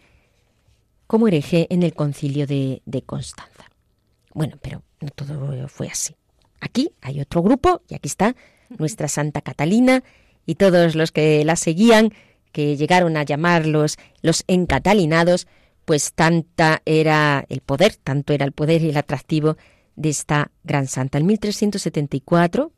[1.07, 3.71] como hereje en el concilio de, de Constanza.
[4.33, 6.15] Bueno, pero no todo fue así.
[6.59, 8.35] Aquí hay otro grupo y aquí está
[8.77, 10.03] nuestra Santa Catalina
[10.45, 12.13] y todos los que la seguían
[12.51, 15.47] que llegaron a llamarlos los encatalinados,
[15.85, 19.57] pues tanta era el poder, tanto era el poder y el atractivo
[19.95, 21.17] de esta gran santa.
[21.17, 22.71] En 1374,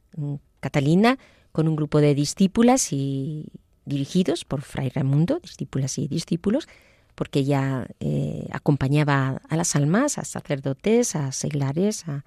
[0.59, 1.17] Catalina,
[1.51, 3.47] con un grupo de discípulas y
[3.85, 6.67] dirigidos por Fray Raimundo, discípulas y discípulos,
[7.15, 12.23] porque ella eh, acompañaba a las almas, a sacerdotes, a seglares, a,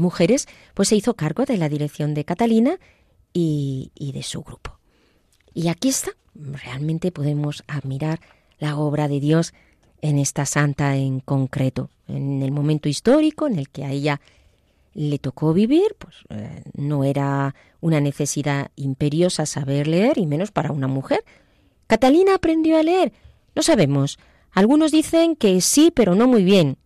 [0.00, 2.80] mujeres, pues se hizo cargo de la dirección de Catalina
[3.32, 4.80] y de su grupo.
[5.54, 8.20] Y aquí está, realmente podemos admirar
[8.58, 9.54] la obra de Dios
[10.02, 14.20] en esta santa en concreto, en el momento histórico en el que a ella
[14.94, 20.72] le tocó vivir, pues eh, no era una necesidad imperiosa saber leer, y menos para
[20.72, 21.24] una mujer.
[21.86, 23.12] Catalina aprendió a leer,
[23.54, 24.18] no sabemos.
[24.52, 26.78] Algunos dicen que sí, pero no muy bien.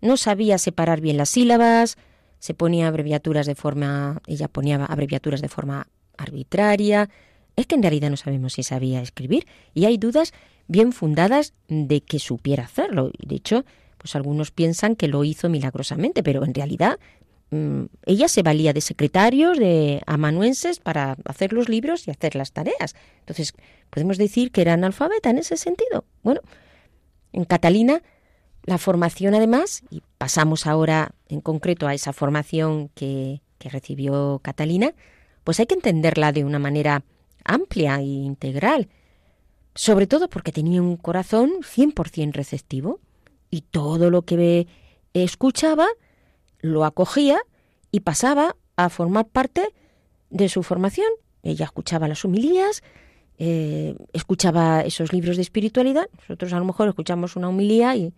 [0.00, 1.98] No sabía separar bien las sílabas,
[2.38, 7.10] se ponía abreviaturas de forma, ella ponía abreviaturas de forma arbitraria,
[7.56, 10.32] es que en realidad no sabemos si sabía escribir y hay dudas
[10.66, 13.12] bien fundadas de que supiera hacerlo.
[13.18, 13.64] De hecho,
[13.98, 16.98] pues algunos piensan que lo hizo milagrosamente, pero en realidad
[18.06, 22.94] ella se valía de secretarios, de amanuenses para hacer los libros y hacer las tareas.
[23.20, 23.54] Entonces,
[23.90, 26.04] podemos decir que era analfabeta en ese sentido.
[26.22, 26.40] Bueno,
[27.32, 28.02] en Catalina
[28.64, 34.94] la formación además, y pasamos ahora en concreto a esa formación que, que recibió Catalina,
[35.44, 37.02] pues hay que entenderla de una manera
[37.44, 38.88] amplia e integral,
[39.74, 43.00] sobre todo porque tenía un corazón 100% receptivo
[43.50, 44.66] y todo lo que
[45.14, 45.86] escuchaba
[46.60, 47.38] lo acogía
[47.90, 49.74] y pasaba a formar parte
[50.30, 51.08] de su formación.
[51.42, 52.82] Ella escuchaba las humilías,
[53.38, 56.08] eh, escuchaba esos libros de espiritualidad.
[56.20, 58.12] Nosotros a lo mejor escuchamos una humilía y,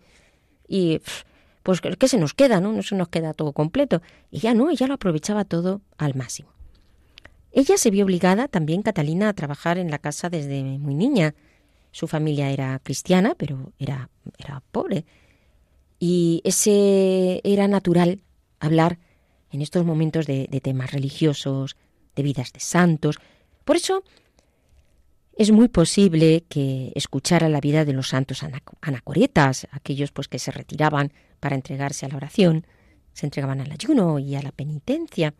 [0.67, 1.01] y
[1.63, 2.59] pues ¿qué se nos queda?
[2.59, 2.73] ¿no?
[2.73, 4.01] no se nos queda todo completo.
[4.31, 6.49] Ya no, ella lo aprovechaba todo al máximo.
[7.51, 11.35] Ella se vio obligada también, Catalina, a trabajar en la casa desde muy niña.
[11.91, 15.05] Su familia era cristiana, pero era, era pobre.
[15.99, 18.23] Y ese era natural
[18.63, 18.97] hablar
[19.51, 21.75] en estos momentos de, temas religiosos,
[22.15, 23.19] de vidas de santos.
[23.65, 24.03] Por eso
[25.37, 28.43] es muy posible que escuchara la vida de los santos
[28.81, 32.65] anacoretas, aquellos pues que se retiraban para entregarse a la oración,
[33.13, 35.33] se entregaban al ayuno y a la penitencia.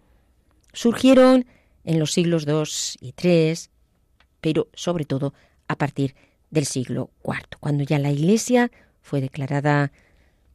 [0.74, 1.46] Surgieron
[1.84, 3.54] en los siglos II y III,
[4.42, 5.34] pero sobre todo
[5.68, 6.16] a partir
[6.52, 8.70] del siglo IV, cuando ya la Iglesia
[9.02, 9.92] fue declarada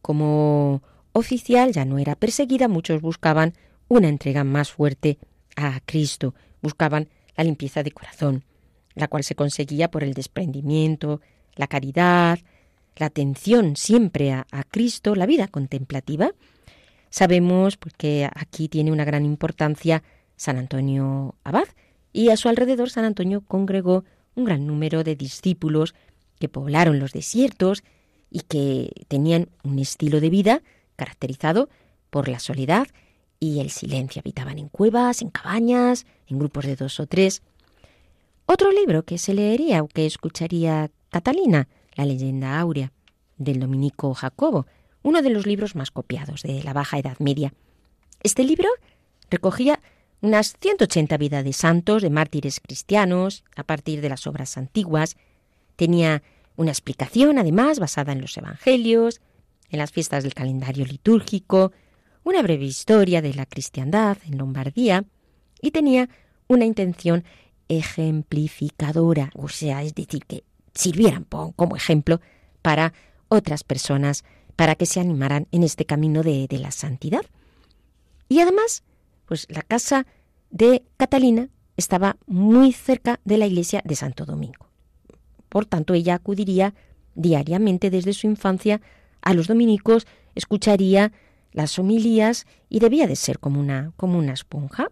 [0.00, 0.82] como
[1.18, 3.54] oficial, ya no era perseguida, muchos buscaban
[3.88, 5.18] una entrega más fuerte
[5.56, 8.44] a Cristo, buscaban la limpieza de corazón,
[8.94, 11.20] la cual se conseguía por el desprendimiento,
[11.56, 12.38] la caridad,
[12.96, 16.32] la atención siempre a, Cristo, la vida contemplativa.
[17.10, 20.02] Sabemos porque aquí tiene una gran importancia
[20.36, 21.68] San Antonio Abad,
[22.12, 24.04] y a su alrededor San Antonio congregó
[24.34, 25.94] un gran número de discípulos
[26.38, 27.82] que poblaron los desiertos
[28.30, 30.62] y que tenían un estilo de vida
[30.98, 31.70] caracterizado
[32.10, 32.86] por la soledad
[33.40, 34.20] y el silencio.
[34.20, 37.42] Habitaban en cuevas, en cabañas, en grupos de dos o tres.
[38.44, 42.92] Otro libro que se leería o que escucharía Catalina, La leyenda áurea.
[43.38, 44.66] del dominico Jacobo,
[45.02, 47.54] uno de los libros más copiados de la Baja Edad Media.
[48.24, 48.68] Este libro
[49.30, 49.78] recogía
[50.20, 55.16] unas 180 vidas de santos, de mártires cristianos, a partir de las obras antiguas.
[55.76, 56.22] Tenía
[56.56, 59.20] una explicación, además, basada en los evangelios,
[59.70, 61.72] en las fiestas del calendario litúrgico,
[62.24, 65.04] una breve historia de la cristiandad en Lombardía,
[65.60, 66.08] y tenía
[66.46, 67.24] una intención
[67.68, 72.20] ejemplificadora, o sea, es decir, que sirvieran como ejemplo
[72.62, 72.92] para
[73.28, 74.24] otras personas,
[74.56, 77.22] para que se animaran en este camino de, de la santidad.
[78.28, 78.82] Y además,
[79.26, 80.06] pues la casa
[80.50, 84.68] de Catalina estaba muy cerca de la iglesia de Santo Domingo.
[85.48, 86.74] Por tanto, ella acudiría
[87.14, 88.80] diariamente desde su infancia
[89.28, 91.12] a los dominicos, escucharía
[91.52, 94.90] las homilías y debía de ser como una, como una esponja.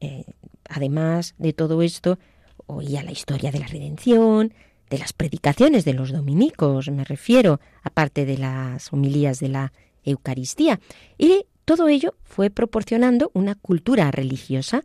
[0.00, 0.24] Eh,
[0.68, 2.18] además de todo esto,
[2.66, 4.52] oía la historia de la redención,
[4.90, 10.80] de las predicaciones de los dominicos, me refiero, aparte de las homilías de la Eucaristía.
[11.16, 14.82] Y todo ello fue proporcionando una cultura religiosa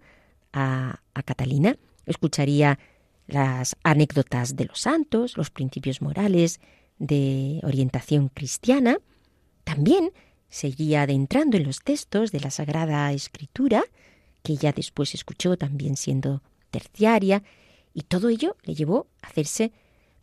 [0.53, 1.75] a, Catalina.
[2.05, 2.77] Escucharía
[3.25, 6.59] las anécdotas de los santos, los principios morales
[6.97, 8.97] de orientación cristiana.
[9.63, 10.11] También
[10.49, 13.83] seguía adentrando en los textos de la Sagrada Escritura,
[14.43, 17.43] que ella después escuchó también siendo terciaria,
[17.93, 19.71] y todo ello le llevó a hacerse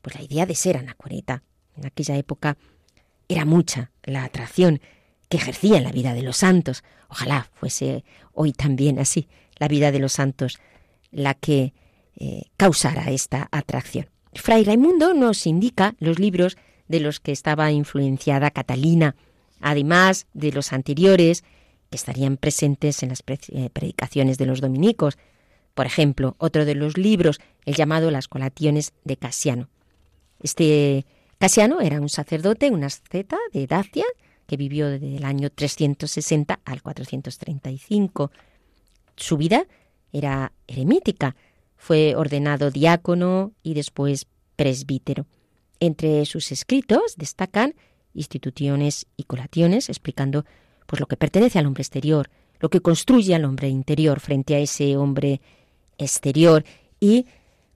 [0.00, 1.42] pues la idea de ser anacoreta.
[1.76, 2.56] En aquella época
[3.28, 4.80] era mucha la atracción
[5.28, 6.84] que ejercía en la vida de los santos.
[7.08, 10.58] Ojalá fuese hoy también así la vida de los santos
[11.10, 11.72] la que
[12.16, 14.11] eh, causara esta atracción.
[14.34, 16.56] Fray Raimundo nos indica los libros
[16.88, 19.14] de los que estaba influenciada Catalina,
[19.60, 21.44] además de los anteriores
[21.90, 25.18] que estarían presentes en las eh, predicaciones de los dominicos.
[25.74, 29.68] Por ejemplo, otro de los libros, el llamado Las Colaciones de Casiano.
[30.40, 31.06] Este
[31.38, 34.04] Casiano era un sacerdote, un asceta de Dacia,
[34.46, 38.30] que vivió desde el año 360 al 435.
[39.16, 39.66] Su vida
[40.12, 41.36] era eremítica.
[41.82, 45.26] Fue ordenado diácono y después presbítero.
[45.80, 47.74] Entre sus escritos destacan
[48.14, 50.44] instituciones y colaciones explicando
[50.86, 54.60] pues lo que pertenece al hombre exterior, lo que construye al hombre interior frente a
[54.60, 55.40] ese hombre
[55.98, 56.64] exterior
[57.00, 57.26] y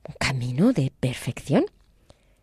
[0.09, 1.67] un camino de perfección.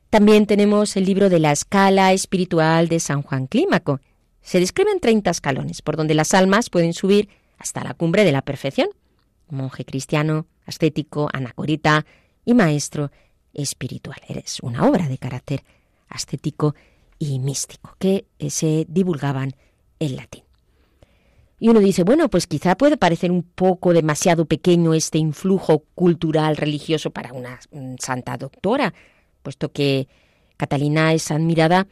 [0.10, 4.02] También tenemos el libro de la escala espiritual de San Juan Clímaco,
[4.42, 8.42] se describen 30 escalones por donde las almas pueden subir hasta la cumbre de la
[8.42, 8.90] perfección.
[9.54, 12.06] Monje cristiano, ascético, anacorita
[12.46, 13.12] y maestro
[13.54, 14.20] espiritual.
[14.28, 15.64] Eres una obra de carácter
[16.10, 16.76] ascético
[17.20, 19.56] y místico que se divulgaban
[20.00, 20.44] en latín.
[21.60, 26.58] Y uno dice, bueno, pues quizá puede parecer un poco demasiado pequeño este influjo cultural
[26.58, 27.60] religioso para una
[28.00, 28.94] santa doctora,
[29.44, 30.10] puesto que
[30.58, 31.88] Catalina es admirada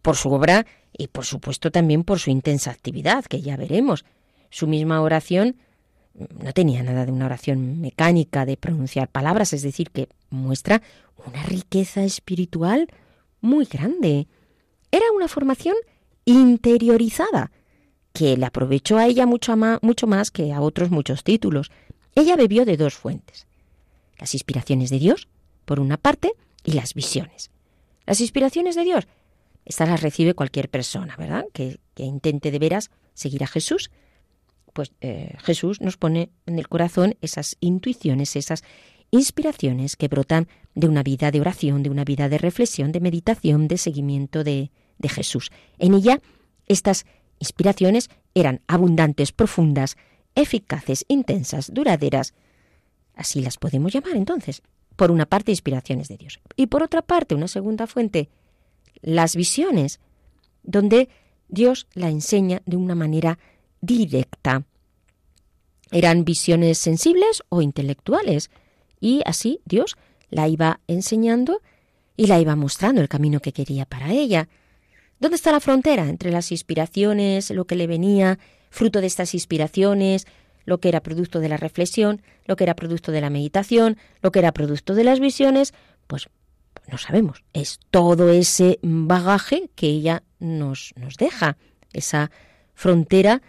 [0.00, 0.64] por su obra
[0.96, 4.04] y por supuesto también por su intensa actividad, que ya veremos.
[4.50, 5.71] Su misma oración mm,
[6.14, 10.82] no tenía nada de una oración mecánica de pronunciar palabras, es decir, que muestra
[11.26, 12.88] una riqueza espiritual
[13.40, 14.28] muy grande.
[14.90, 15.74] Era una formación
[16.24, 17.50] interiorizada,
[18.12, 21.70] que le aprovechó a ella mucho, mucho más que a otros muchos títulos.
[22.14, 23.46] Ella bebió de dos fuentes,
[24.18, 25.28] las inspiraciones de Dios,
[25.64, 26.32] por una parte,
[26.64, 27.50] y las visiones.
[28.06, 29.06] Las inspiraciones de Dios
[29.64, 31.46] estas las recibe cualquier persona, ¿verdad?
[31.52, 33.90] Que, intente de veras seguir a Jesús.
[34.72, 38.64] Pues eh, Jesús nos pone en el corazón esas intuiciones, esas
[39.10, 43.68] inspiraciones que brotan de una vida de oración, de una vida de reflexión, de meditación,
[43.68, 45.50] de seguimiento de, de Jesús.
[45.78, 46.20] En ella,
[46.66, 47.04] estas
[47.38, 49.96] inspiraciones eran abundantes, profundas,
[50.34, 52.34] eficaces, intensas, duraderas.
[53.14, 54.62] Así las podemos llamar entonces.
[54.96, 56.40] Por una parte, inspiraciones de Dios.
[56.56, 58.28] Y por otra parte, una segunda fuente,
[59.00, 60.00] las visiones,
[60.62, 61.08] donde
[61.48, 63.38] Dios la enseña de una manera
[63.82, 64.64] directa.
[65.90, 68.50] Eran visiones sensibles o intelectuales,
[68.98, 69.96] y así Dios
[70.30, 71.60] la iba enseñando
[72.16, 74.48] y la iba mostrando el camino que quería para ella.
[75.18, 78.38] ¿Dónde está la frontera entre las inspiraciones, lo que le venía,
[78.70, 80.26] fruto de estas inspiraciones,
[80.64, 84.32] lo que era producto de la reflexión, lo que era producto de la meditación, lo
[84.32, 85.74] que era producto de las visiones?
[86.06, 86.28] Pues
[86.88, 87.44] no sabemos.
[87.52, 91.56] Es todo ese bagaje que ella nos, nos deja.
[91.92, 92.30] Esa
[92.74, 93.42] frontera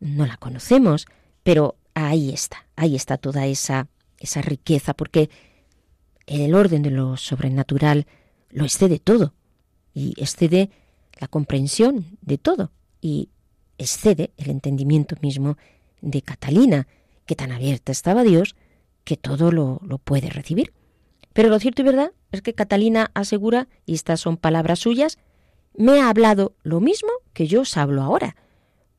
[0.00, 1.06] no la conocemos,
[1.42, 3.88] pero ahí está, ahí está toda esa,
[4.18, 5.30] esa riqueza, porque
[6.26, 8.06] el orden de lo sobrenatural
[8.50, 9.34] lo excede todo
[9.94, 10.70] y excede
[11.18, 13.30] la comprensión de todo y
[13.78, 15.56] excede el entendimiento mismo
[16.00, 16.86] de Catalina,
[17.24, 18.56] que tan abierta estaba Dios
[19.04, 20.72] que todo lo, lo puede recibir.
[21.32, 25.18] Pero lo cierto y verdad es que Catalina asegura, y estas son palabras suyas,
[25.76, 28.36] me ha hablado lo mismo que yo os hablo ahora.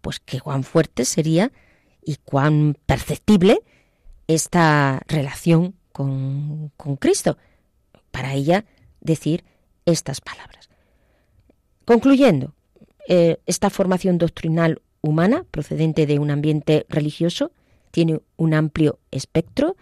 [0.02, 1.52] Pues que cuán fuerte sería
[2.04, 3.60] y cuán perceptible
[4.28, 7.38] esta relación con, Cristo.
[8.12, 8.66] Para ella
[9.02, 9.44] decir
[9.86, 10.70] estas palabras.
[11.86, 12.54] Concluyendo,
[13.08, 17.52] eh, esta formación doctrinal humana procedente de un ambiente religioso
[17.92, 19.76] tiene un amplio espectro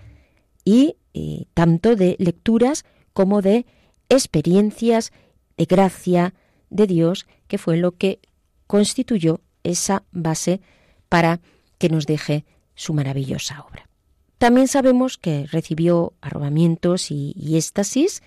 [0.63, 3.65] y, y tanto de lecturas como de
[4.09, 5.11] experiencias
[5.57, 6.33] de gracia
[6.69, 8.19] de Dios, que fue lo que
[8.67, 10.61] constituyó esa base
[11.09, 11.39] para
[11.77, 12.45] que nos deje
[12.75, 13.87] su maravillosa obra.
[14.37, 18.21] También sabemos que recibió arrobamientos y, éxtasis.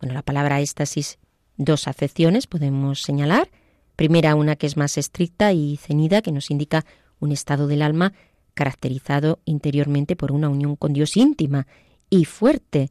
[0.00, 1.18] Bueno, la palabra éxtasis,
[1.56, 3.48] dos acepciones podemos señalar.
[3.96, 6.84] Primera, una que es más estricta y cenida, que nos indica
[7.20, 8.12] un estado del alma
[8.54, 11.66] caracterizado interiormente por una unión con Dios íntima
[12.10, 12.90] y fuerte,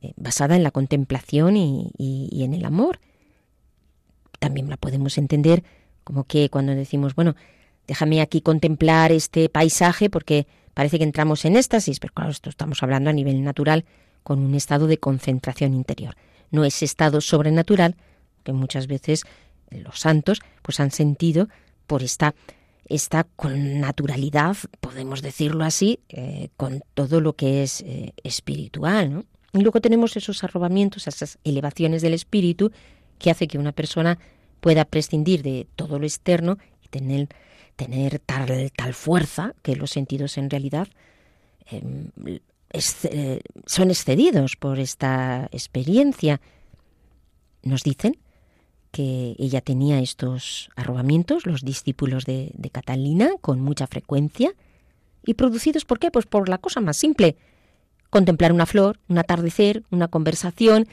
[0.00, 3.00] eh, basada en la contemplación y, y en el amor.
[4.38, 5.64] También la podemos entender
[6.08, 7.36] como que cuando decimos, bueno,
[7.86, 12.82] déjame aquí contemplar este paisaje porque parece que entramos en éxtasis, pero claro, esto estamos
[12.82, 13.84] hablando a nivel natural
[14.22, 16.16] con un estado de concentración interior.
[16.50, 17.94] No es estado sobrenatural
[18.42, 19.24] que muchas veces
[19.70, 21.50] los santos pues han sentido
[21.86, 22.34] por esta
[22.86, 29.12] esta con naturalidad, podemos decirlo así, eh, con todo lo que es eh, espiritual.
[29.12, 29.24] ¿no?
[29.52, 32.72] Y luego tenemos esos arrobamientos, esas elevaciones del espíritu
[33.18, 34.18] que hace que una persona
[34.60, 37.28] pueda prescindir de todo lo externo y tener
[37.78, 40.88] tener tal, tal fuerza que los sentidos en realidad
[41.70, 42.10] em,
[43.66, 46.40] son excedidos por esta experiencia.
[47.62, 48.18] Nos dicen
[48.90, 54.52] que ella tenía estos arrobamientos, los discípulos de, de Catalina, con mucha frecuencia,
[55.24, 56.10] y producidos por qué?
[56.10, 57.36] Pues por la cosa más simple,
[58.10, 60.88] contemplar una flor, un atardecer, una conversación.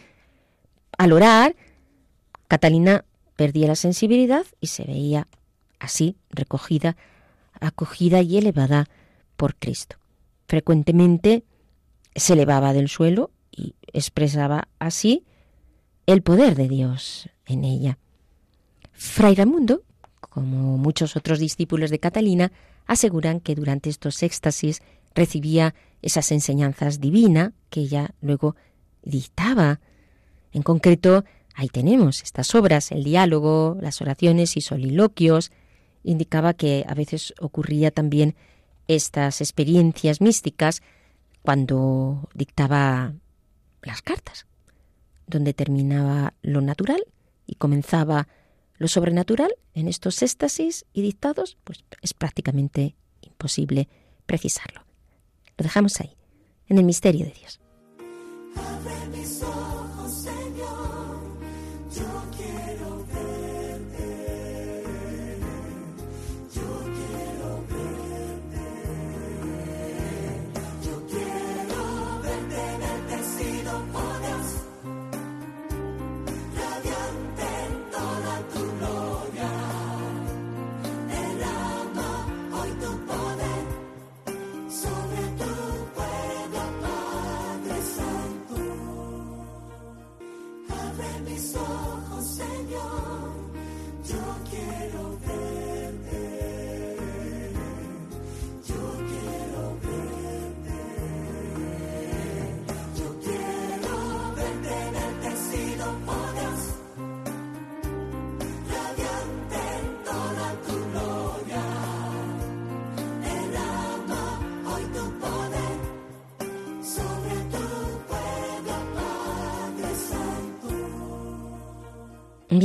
[1.00, 1.56] Al orar,
[2.48, 3.06] Catalina
[3.36, 5.28] perdía la sensibilidad y se veía
[5.80, 6.96] así recogida,
[7.60, 8.88] acogida y elevada
[9.36, 9.98] por Cristo.
[10.48, 11.44] Frecuentemente
[12.16, 15.26] se elevaba del suelo y expresaba así
[16.06, 17.98] el poder de Dios en ella.
[18.94, 19.84] Fray Ramundo,
[20.30, 22.52] como muchos otros discípulos de Catalina,
[22.86, 24.82] aseguran que durante estos éxtasis
[25.14, 28.56] recibía esas enseñanzas divinas que ella luego
[29.02, 29.80] dictaba.
[30.52, 31.26] En concreto,
[31.56, 35.52] ahí tenemos estas obras, el diálogo, las oraciones y soliloquios,
[36.04, 38.36] indicaba que a veces ocurría también
[38.88, 40.82] estas experiencias místicas
[41.42, 43.14] cuando dictaba
[43.82, 44.46] las cartas,
[45.28, 47.04] donde terminaba lo natural
[47.48, 48.28] y comenzaba
[48.78, 53.88] lo sobrenatural en estos éxtasis y dictados, pues es prácticamente imposible
[54.26, 54.82] precisarlo.
[55.58, 56.16] Lo dejamos ahí,
[56.68, 57.60] en el misterio de Dios.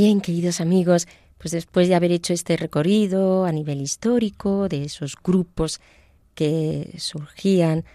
[0.03, 5.15] Bien, queridos amigos, pues después de haber hecho este recorrido a nivel histórico de esos
[5.23, 5.79] grupos
[6.33, 7.85] que surgían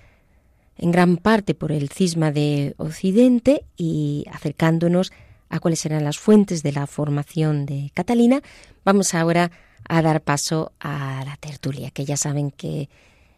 [0.78, 5.11] en gran parte por el cisma de Occidente y acercándonos
[5.48, 8.40] a cuáles eran las fuentes de la formación de Catalina,
[8.84, 9.50] vamos ahora
[9.88, 12.88] a dar paso a la tertulia, que ya saben que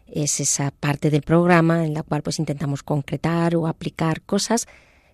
[0.05, 4.67] es esa parte del programa en la cual pues intentamos concretar o aplicar cosas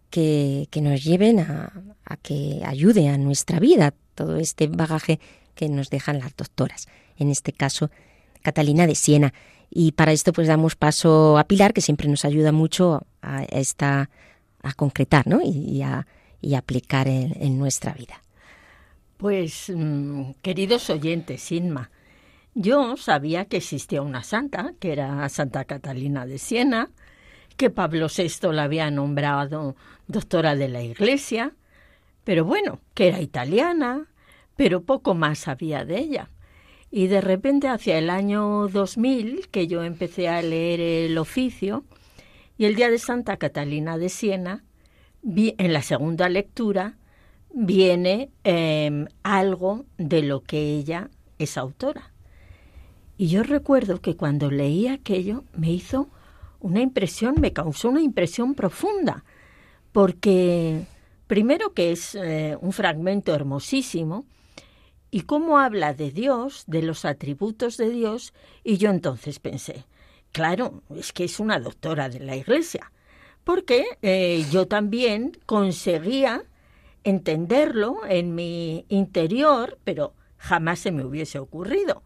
[0.10, 1.72] que, nos lleven a,
[2.22, 5.20] que ayude a nuestra vida todo este bagaje
[5.56, 6.88] que nos dejan las doctoras,
[7.18, 7.90] en este caso
[8.42, 9.34] Catalina de Siena.
[9.70, 14.10] Y para esto pues damos paso a Pilar, que siempre nos ayuda mucho a, esta,
[14.62, 15.42] a concretar ¿no?
[15.44, 16.06] y, a,
[16.56, 18.22] aplicar en, nuestra vida.
[19.18, 21.90] Pues, mm, queridos oyentes, Inma,
[22.54, 26.90] yo sabía que existía una santa, que era Santa Catalina de Siena,
[27.58, 29.76] que Pablo VI la había nombrado
[30.08, 31.54] doctora de la Iglesia,
[32.24, 34.08] pero bueno, que era italiana,
[34.56, 36.30] pero poco más sabía de ella.
[36.92, 41.84] Y de repente hacia el año 2000, que yo empecé a leer el oficio,
[42.58, 44.64] y el día de Santa Catalina de Siena,
[45.24, 46.98] en la segunda lectura,
[47.52, 52.12] viene em, algo de lo que ella es autora.
[53.18, 56.10] Y yo recuerdo que cuando leí aquello me hizo
[56.60, 59.24] una impresión, me causó una impresión profunda,
[59.96, 60.88] porque
[61.26, 64.26] primero que es eh, un fragmento hermosísimo,
[65.10, 68.34] y cómo habla de Dios, de los atributos de Dios,
[68.66, 69.86] y yo entonces pensé,
[70.34, 72.92] claro, es que es una doctora de la Iglesia,
[73.46, 76.44] porque eh, yo también conseguía
[77.06, 82.04] entenderlo en mi interior, pero jamás se me hubiese ocurrido.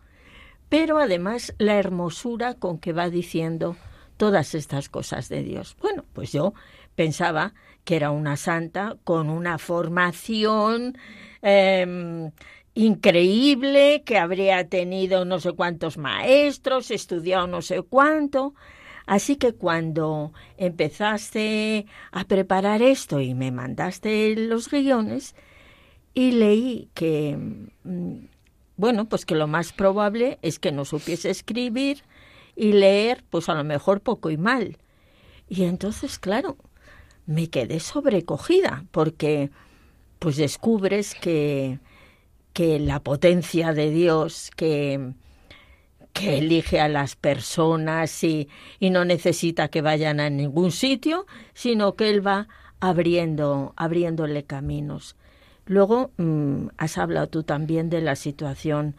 [0.70, 3.76] Pero además la hermosura con que va diciendo
[4.18, 5.76] todas estas cosas de Dios.
[5.82, 6.54] Bueno, pues yo
[6.96, 7.54] pensaba
[7.90, 10.96] que era una santa con una formación
[11.42, 12.30] em,
[12.76, 18.54] increíble, que habría tenido no sé cuántos maestros, estudiado no sé cuánto.
[19.08, 25.34] Así que cuando empezaste a preparar esto y me mandaste los guiones
[26.14, 27.38] y leí que,
[27.84, 28.18] mm,
[28.78, 32.04] bueno, pues que lo más probable es que no supiese escribir
[32.56, 34.78] y leer, pues a lo mejor poco y mal.
[35.48, 36.56] Y entonces, claro,
[37.30, 39.52] me quedé sobrecogida porque
[40.18, 41.78] pues descubres que,
[42.54, 45.14] que la potencia de Dios, que,
[46.12, 48.50] que elige a las personas y,
[48.80, 52.48] y, no necesita que vayan a ningún sitio, sino que Él va
[52.80, 55.16] abriendo, abriéndole caminos.
[55.68, 58.96] Luego mm, has hablado tú también de la situación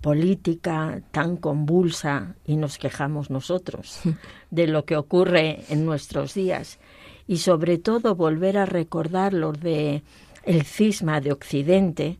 [0.00, 4.02] política tan convulsa y nos quejamos nosotros
[4.52, 6.78] de lo que ocurre en nuestros días
[7.26, 10.02] y sobre todo volver a recordar lo de
[10.44, 12.18] el cisma de Occidente,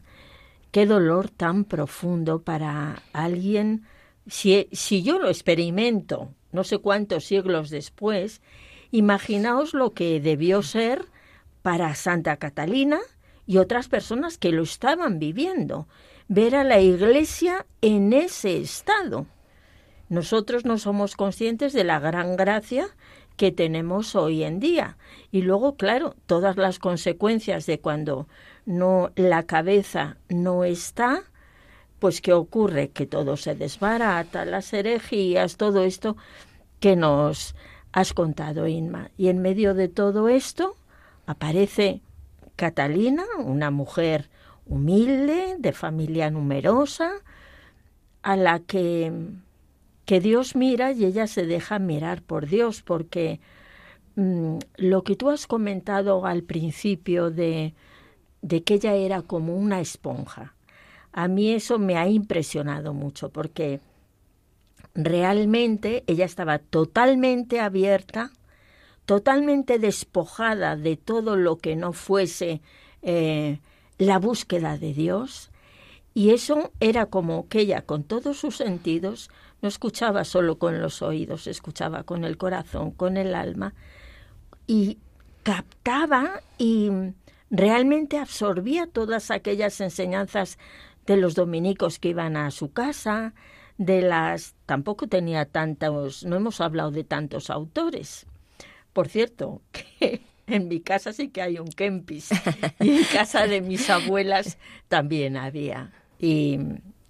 [0.71, 3.85] qué dolor tan profundo para alguien
[4.27, 8.43] si, si yo lo experimento no sé cuántos siglos después,
[8.91, 11.07] imaginaos lo que debió ser
[11.63, 13.01] para Santa Catalina
[13.47, 15.89] y otras personas que lo estaban viviendo,
[16.29, 19.27] ver a la Iglesia en ese estado.
[20.11, 22.87] Nosotros no somos conscientes de la gran gracia
[23.37, 24.97] que tenemos hoy en día.
[25.31, 28.29] Y luego, claro, todas las consecuencias de cuando
[28.67, 31.23] no la cabeza no está,
[31.99, 32.89] pues ¿qué ocurre?
[32.91, 36.17] Que todo se desbarata, las herejías, todo esto
[36.81, 37.55] que nos
[37.93, 39.11] has contado, Inma.
[39.17, 40.77] Y en medio de todo esto
[41.27, 42.01] aparece
[42.57, 44.31] Catalina, una mujer
[44.67, 47.13] humilde, de familia numerosa,
[48.23, 49.13] a la que,
[50.13, 53.41] que Dios mira y ella se deja mirar por Dios, porque
[54.15, 57.73] mm, lo que tú has comentado al principio de,
[58.43, 60.55] de que ella era como una esponja,
[61.13, 63.81] a mí eso me ha impresionado mucho porque
[64.95, 68.33] realmente ella estaba totalmente abierta,
[69.07, 72.61] totalmente despojada de todo lo que no fuese
[73.01, 73.61] eh,
[73.97, 75.49] la búsqueda de Dios.
[76.13, 79.31] Y eso era como que ella con todos sus sentidos
[79.63, 83.75] no escuchaba solo con los oídos, escuchaba con el corazón, con el alma
[84.67, 84.99] y
[85.45, 86.91] captaba y
[87.51, 90.59] realmente absorbía todas aquellas enseñanzas
[91.07, 93.35] de los dominicos que iban a su casa,
[93.79, 94.55] de las...
[94.67, 98.27] tampoco tenía tantos, no hemos hablado de tantos autores.
[98.93, 102.31] Por cierto, que en mi casa sí que hay un Kempis
[102.81, 104.59] y en casa de mis abuelas
[104.89, 105.93] también había.
[106.19, 106.59] Y,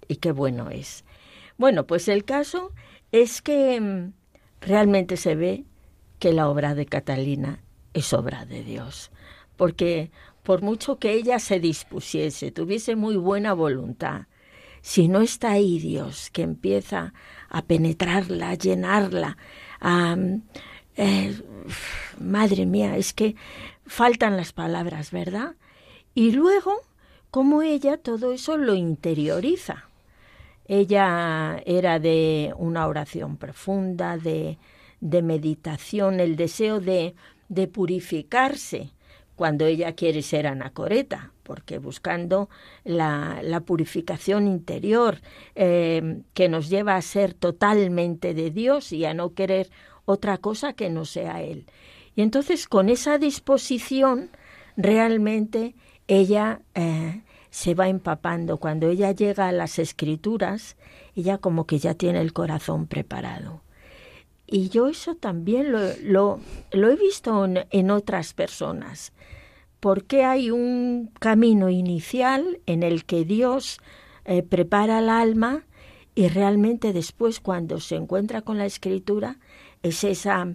[0.07, 1.03] y qué bueno es.
[1.57, 2.71] Bueno, pues el caso
[3.11, 4.13] es que mm,
[4.61, 5.65] realmente se ve
[6.19, 7.61] que la obra de Catalina
[7.93, 9.11] es obra de Dios,
[9.55, 10.11] porque
[10.43, 14.27] por mucho que ella se dispusiese, tuviese muy buena voluntad,
[14.81, 17.13] si no está ahí Dios que empieza
[17.49, 19.37] a penetrarla, a llenarla,
[19.79, 20.17] a,
[20.97, 21.41] eh,
[22.19, 23.35] madre mía, es que
[23.85, 25.55] faltan las palabras, ¿verdad?
[26.13, 26.81] Y luego,
[27.31, 29.87] como ella todo eso lo interioriza.
[30.65, 34.57] Ella era de una oración profunda, de,
[35.01, 37.15] de meditación, el deseo de,
[37.49, 38.91] de purificarse
[39.35, 42.49] cuando ella quiere ser anacoreta, porque buscando
[42.83, 45.19] la, la purificación interior
[45.55, 49.69] eh, que nos lleva a ser totalmente de Dios y a no querer
[50.05, 51.65] otra cosa que no sea Él.
[52.15, 54.29] Y entonces con esa disposición
[54.77, 55.75] realmente
[56.07, 57.21] ella eh,
[57.53, 58.57] se va empapando.
[58.57, 60.75] Cuando ella llega a las escrituras,
[61.15, 63.61] ella como que ya tiene el corazón preparado.
[64.47, 66.39] Y yo eso también lo,
[66.71, 69.13] lo, he visto en, otras personas,
[69.79, 73.77] porque hay un camino inicial en el que Dios
[74.25, 75.63] eh, prepara el alma
[76.15, 79.37] y realmente después cuando se encuentra con la escritura
[79.83, 80.45] es esa,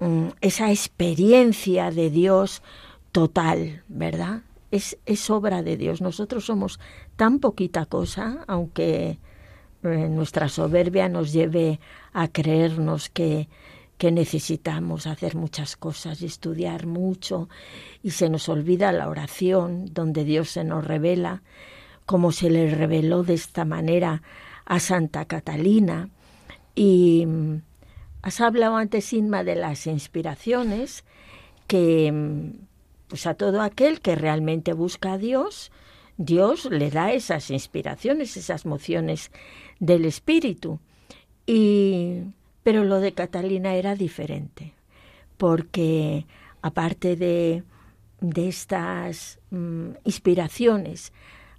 [0.00, 2.62] mm, esa experiencia de Dios
[3.12, 4.42] total, ¿verdad?
[4.70, 6.00] Es, es obra de Dios.
[6.00, 6.78] Nosotros somos
[7.16, 9.18] tan poquita cosa, aunque
[9.82, 11.80] eh, nuestra soberbia nos lleve
[12.12, 13.48] a creernos que,
[14.00, 17.50] que necesitamos hacer muchas cosas y estudiar mucho
[18.02, 21.42] y se nos olvida la oración donde Dios se nos revela
[22.06, 24.22] como se le reveló de esta manera
[24.64, 26.08] a Santa Catalina
[26.74, 27.62] y mm,
[28.22, 31.04] has hablado antes Inma de las inspiraciones
[31.66, 32.69] que mm,
[33.10, 35.70] pues a todo aquel que realmente busca a Dios
[36.20, 39.30] Dios le da esas inspiraciones, esas mociones
[39.78, 40.78] del espíritu.
[41.46, 42.24] Y,
[42.62, 44.74] pero lo de Catalina era diferente,
[45.38, 46.26] porque
[46.60, 47.62] aparte de,
[48.20, 51.14] de estas mm, inspiraciones,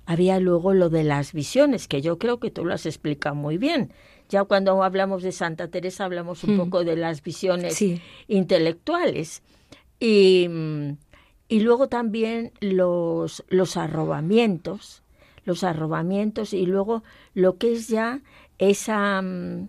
[0.05, 3.57] había luego lo de las visiones, que yo creo que tú lo has explicado muy
[3.57, 3.91] bien.
[4.29, 6.59] Ya cuando hablamos de Santa Teresa hablamos un hmm.
[6.59, 7.83] poco de las visiones
[8.27, 9.41] intelectuales.
[9.99, 10.47] Y,
[11.51, 15.03] y luego también los, los arrobamientos,
[15.43, 18.21] los arrobamientos y luego lo que es ya
[18.57, 19.67] esa, mm,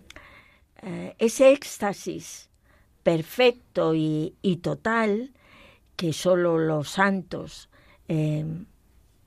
[0.83, 2.49] eh, ese éxtasis
[3.03, 5.33] perfecto y, total
[5.97, 7.69] que solo los santos,
[8.07, 8.65] em,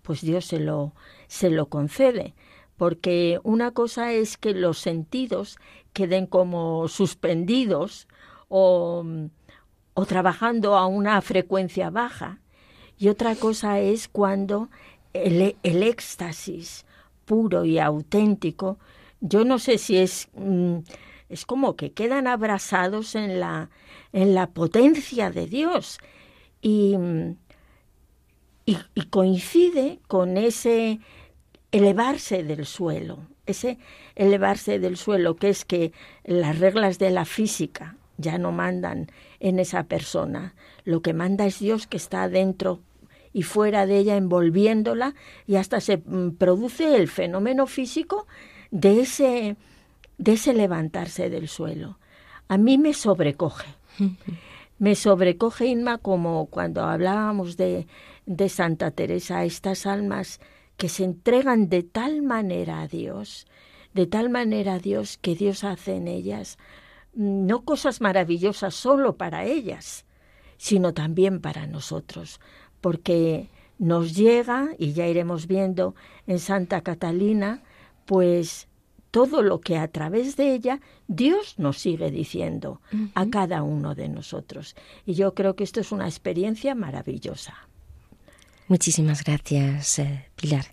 [0.00, 0.94] pues Dios se lo,
[1.26, 2.34] se lo concede.
[2.78, 5.58] Porque una cosa es que los sentidos
[5.92, 8.08] queden como suspendidos
[8.48, 9.04] o,
[9.92, 12.40] o trabajando a una frecuencia baja,
[12.98, 14.68] y otra cosa es cuando
[15.12, 16.84] el, éxtasis
[17.24, 18.78] puro y auténtico,
[19.20, 20.78] yo no sé si es, mm,
[21.28, 23.70] es como que quedan abrazados en la,
[24.12, 25.98] en la potencia de Dios
[26.62, 26.96] y,
[28.64, 31.00] y, y coincide con ese
[31.72, 33.78] elevarse del suelo, ese
[34.14, 35.92] elevarse del suelo, que es que
[36.24, 40.54] las reglas de la física ya no mandan en esa persona.
[40.84, 42.80] Lo que manda es Dios que está dentro
[43.36, 45.14] y fuera de ella envolviéndola
[45.46, 48.26] y hasta se mm, produce el fenómeno físico
[48.70, 49.56] de ese,
[50.16, 51.98] de ese levantarse del suelo.
[52.48, 53.66] A mí me sobrecoge.
[54.78, 57.86] Me sobrecoge, Inma, como cuando hablábamos de,
[58.26, 60.38] de Santa Teresa, estas almas
[60.76, 63.46] que se entregan de tal manera a Dios,
[63.94, 66.58] de tal manera a Dios que Dios hace en ellas
[67.14, 70.04] mm, no cosas maravillosas solo para ellas,
[70.58, 72.40] sino también para nosotros
[72.86, 73.48] porque
[73.80, 75.96] nos llega, y ya iremos viendo
[76.28, 77.64] en Santa Catalina,
[78.04, 78.68] pues
[79.10, 82.80] todo lo que a través de ella Dios nos sigue diciendo
[83.16, 84.76] a cada uno de nosotros.
[85.04, 87.54] Y yo creo que esto es una experiencia maravillosa.
[88.68, 90.66] Muchísimas gracias, eh, Pilar.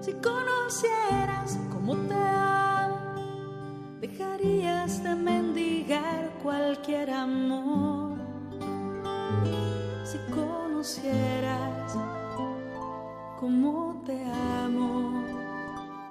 [0.00, 8.03] Si conocieras cómo te amo, dejarías de mendigar cualquier amor
[10.14, 11.96] si conocieras
[13.40, 14.16] cómo te
[14.62, 15.24] amo,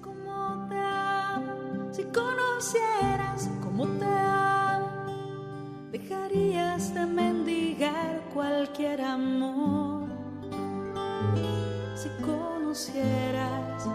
[0.01, 4.89] cómo te amo, si conocieras cómo te amo,
[5.89, 10.09] dejarías de mendigar cualquier amor.
[11.95, 13.87] Si conocieras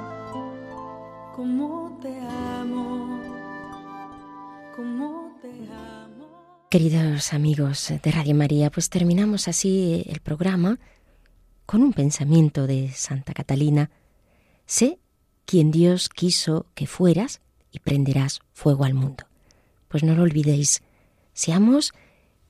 [1.36, 3.20] cómo te amo,
[4.74, 6.07] cómo te amo.
[6.70, 10.78] Queridos amigos de Radio María, pues terminamos así el programa
[11.64, 13.90] con un pensamiento de Santa Catalina.
[14.66, 14.98] Sé
[15.46, 17.40] quien Dios quiso que fueras
[17.72, 19.24] y prenderás fuego al mundo.
[19.88, 20.82] Pues no lo olvidéis,
[21.32, 21.94] seamos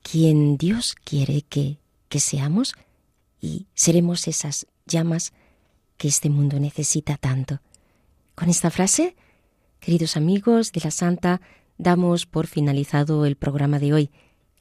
[0.02, 2.74] quien Dios quiere que, que seamos
[3.40, 5.32] y seremos esas llamas
[5.96, 7.60] que este mundo necesita tanto.
[8.34, 9.14] Con esta frase,
[9.78, 11.40] queridos amigos de la Santa
[11.78, 14.10] damos por finalizado el programa de hoy.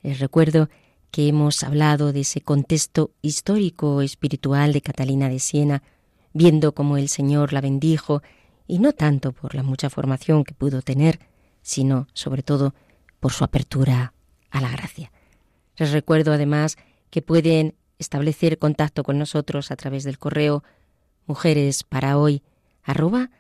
[0.03, 0.70] Les recuerdo
[1.11, 5.84] que hemos hablado de ese contexto histórico espiritual de Catalina de Siena,
[6.34, 8.22] viendo cómo el Señor la bendijo,
[8.68, 11.20] y no tanto por la mucha formación que pudo tener,
[11.61, 12.76] sino sobre todo
[13.20, 14.13] por su apertura
[14.51, 15.11] a la gracia.
[15.78, 16.78] Les recuerdo además
[17.09, 20.63] que pueden establecer contacto con nosotros a través del correo
[21.26, 22.43] mujeres para hoy
[22.84, 23.32] arroba.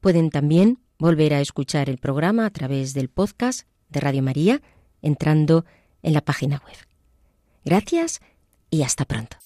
[0.00, 4.60] Pueden también volver a escuchar el programa a través del podcast de Radio María
[5.02, 5.64] entrando
[6.02, 6.76] en la página web.
[7.64, 8.20] Gracias
[8.70, 9.36] y hasta pronto.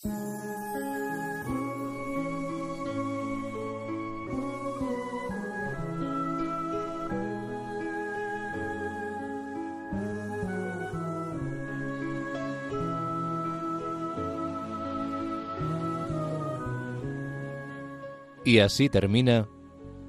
[18.47, 19.49] Y así termina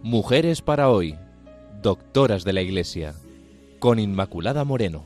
[0.04, 1.18] Mujeres para hoy
[1.86, 3.14] doctoras de la Iglesia,
[3.78, 5.06] con Inmaculada Moreno.